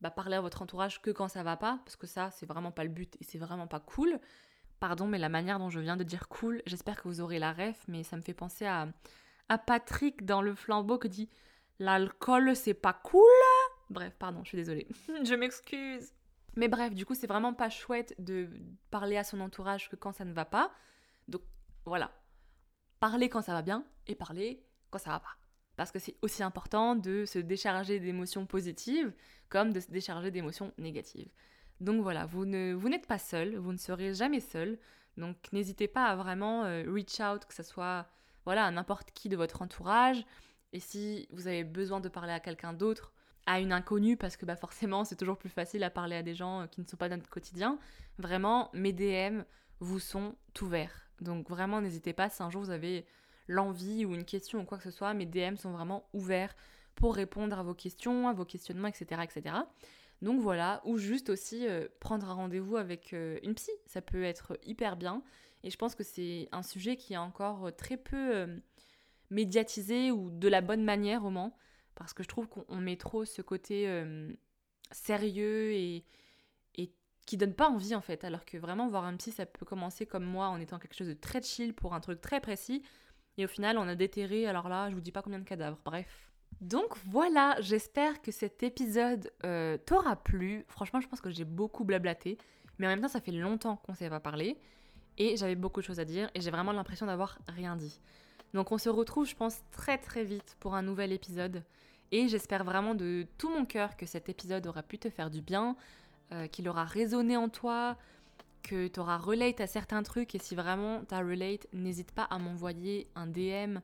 [0.00, 2.70] bah, parler à votre entourage que quand ça va pas, parce que ça c'est vraiment
[2.70, 4.20] pas le but et c'est vraiment pas cool.
[4.80, 7.52] Pardon, mais la manière dont je viens de dire cool, j'espère que vous aurez la
[7.52, 8.88] ref, mais ça me fait penser à,
[9.48, 11.28] à Patrick dans le flambeau qui dit
[11.78, 13.22] L'alcool, c'est pas cool
[13.90, 14.86] Bref, pardon, je suis désolée.
[15.24, 16.12] je m'excuse.
[16.56, 18.48] Mais bref, du coup, c'est vraiment pas chouette de
[18.90, 20.72] parler à son entourage que quand ça ne va pas.
[21.28, 21.42] Donc
[21.84, 22.10] voilà.
[23.00, 25.36] Parler quand ça va bien et parler quand ça va pas.
[25.76, 29.12] Parce que c'est aussi important de se décharger d'émotions positives
[29.48, 31.30] comme de se décharger d'émotions négatives.
[31.80, 34.78] Donc voilà, vous, ne, vous n'êtes pas seul, vous ne serez jamais seul.
[35.16, 38.06] Donc n'hésitez pas à vraiment euh, reach out, que ce soit
[38.44, 40.24] voilà, à n'importe qui de votre entourage.
[40.72, 43.12] Et si vous avez besoin de parler à quelqu'un d'autre,
[43.46, 46.34] à une inconnue, parce que bah, forcément c'est toujours plus facile à parler à des
[46.34, 47.78] gens euh, qui ne sont pas dans notre quotidien,
[48.18, 49.42] vraiment, mes DM
[49.80, 51.08] vous sont ouverts.
[51.20, 53.06] Donc vraiment, n'hésitez pas si un jour vous avez
[53.46, 56.54] l'envie ou une question ou quoi que ce soit, mes DM sont vraiment ouverts
[56.94, 59.22] pour répondre à vos questions, à vos questionnements, etc.
[59.22, 59.56] etc.
[60.20, 64.24] Donc voilà, ou juste aussi euh, prendre un rendez-vous avec euh, une psy, ça peut
[64.24, 65.22] être hyper bien.
[65.62, 68.58] Et je pense que c'est un sujet qui est encore très peu euh,
[69.30, 71.52] médiatisé ou de la bonne manière au moins,
[71.94, 73.88] parce que je trouve qu'on met trop ce côté
[74.92, 76.04] sérieux et,
[76.76, 76.92] et
[77.26, 80.06] qui donne pas envie en fait, alors que vraiment voir un psy, ça peut commencer
[80.06, 82.82] comme moi en étant quelque chose de très chill pour un truc très précis,
[83.36, 85.80] et au final on a déterré, alors là je vous dis pas combien de cadavres,
[85.84, 86.27] bref.
[86.60, 90.64] Donc voilà, j'espère que cet épisode euh, t'aura plu.
[90.68, 92.36] Franchement, je pense que j'ai beaucoup blablaté,
[92.78, 94.58] mais en même temps, ça fait longtemps qu'on ne s'est pas parlé
[95.18, 98.00] et j'avais beaucoup de choses à dire et j'ai vraiment l'impression d'avoir rien dit.
[98.54, 101.62] Donc on se retrouve, je pense, très très vite pour un nouvel épisode
[102.10, 105.42] et j'espère vraiment de tout mon cœur que cet épisode aura pu te faire du
[105.42, 105.76] bien,
[106.32, 107.96] euh, qu'il aura résonné en toi,
[108.62, 112.24] que tu auras relate à certains trucs et si vraiment tu as relate, n'hésite pas
[112.24, 113.78] à m'envoyer un DM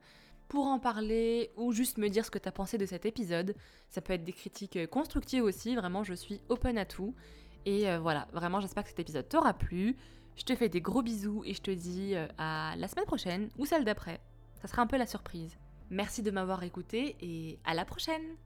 [0.49, 3.55] pour en parler ou juste me dire ce que tu as pensé de cet épisode.
[3.88, 7.14] Ça peut être des critiques euh, constructives aussi, vraiment je suis open à tout.
[7.66, 9.97] Et euh, voilà, vraiment j'espère que cet épisode t'aura plu.
[10.36, 13.51] Je te fais des gros bisous et je te dis euh, à la semaine prochaine
[13.57, 14.20] ou celle d'après.
[14.61, 15.57] Ça sera un peu la surprise.
[15.90, 18.36] Merci de m'avoir écouté et à la prochaine